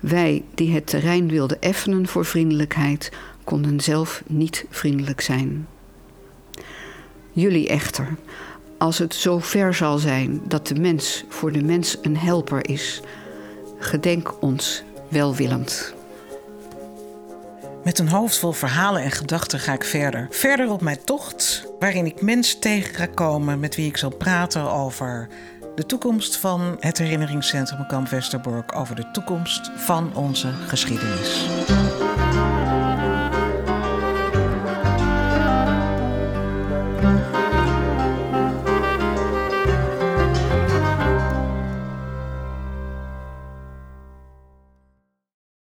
wij 0.00 0.44
die 0.54 0.74
het 0.74 0.86
terrein 0.86 1.28
wilden 1.28 1.60
effenen 1.60 2.08
voor 2.08 2.24
vriendelijkheid, 2.24 3.12
konden 3.44 3.80
zelf 3.80 4.22
niet 4.26 4.64
vriendelijk 4.70 5.20
zijn. 5.20 5.66
Jullie 7.32 7.68
echter, 7.68 8.16
als 8.78 8.98
het 8.98 9.14
zo 9.14 9.38
ver 9.38 9.74
zal 9.74 9.98
zijn 9.98 10.40
dat 10.44 10.66
de 10.66 10.74
mens 10.74 11.24
voor 11.28 11.52
de 11.52 11.62
mens 11.62 11.98
een 12.02 12.16
helper 12.16 12.68
is, 12.68 13.00
gedenk 13.78 14.42
ons 14.42 14.82
welwillend. 15.08 15.94
Met 17.84 17.98
een 17.98 18.08
hoofd 18.08 18.38
vol 18.38 18.52
verhalen 18.52 19.02
en 19.02 19.10
gedachten 19.10 19.60
ga 19.60 19.72
ik 19.72 19.84
verder. 19.84 20.26
Verder 20.30 20.70
op 20.70 20.80
mijn 20.80 21.04
tocht, 21.04 21.66
waarin 21.78 22.06
ik 22.06 22.22
mensen 22.22 22.60
tegen 22.60 22.94
ga 22.94 23.06
komen 23.06 23.60
met 23.60 23.76
wie 23.76 23.86
ik 23.86 23.96
zal 23.96 24.16
praten 24.16 24.72
over 24.72 25.28
de 25.74 25.86
toekomst 25.86 26.36
van 26.36 26.76
het 26.80 26.98
herinneringscentrum 26.98 27.86
Kamp 27.86 28.08
Westerbork, 28.08 28.76
over 28.76 28.96
de 28.96 29.10
toekomst 29.10 29.70
van 29.76 30.14
onze 30.14 30.52
geschiedenis. 30.66 31.46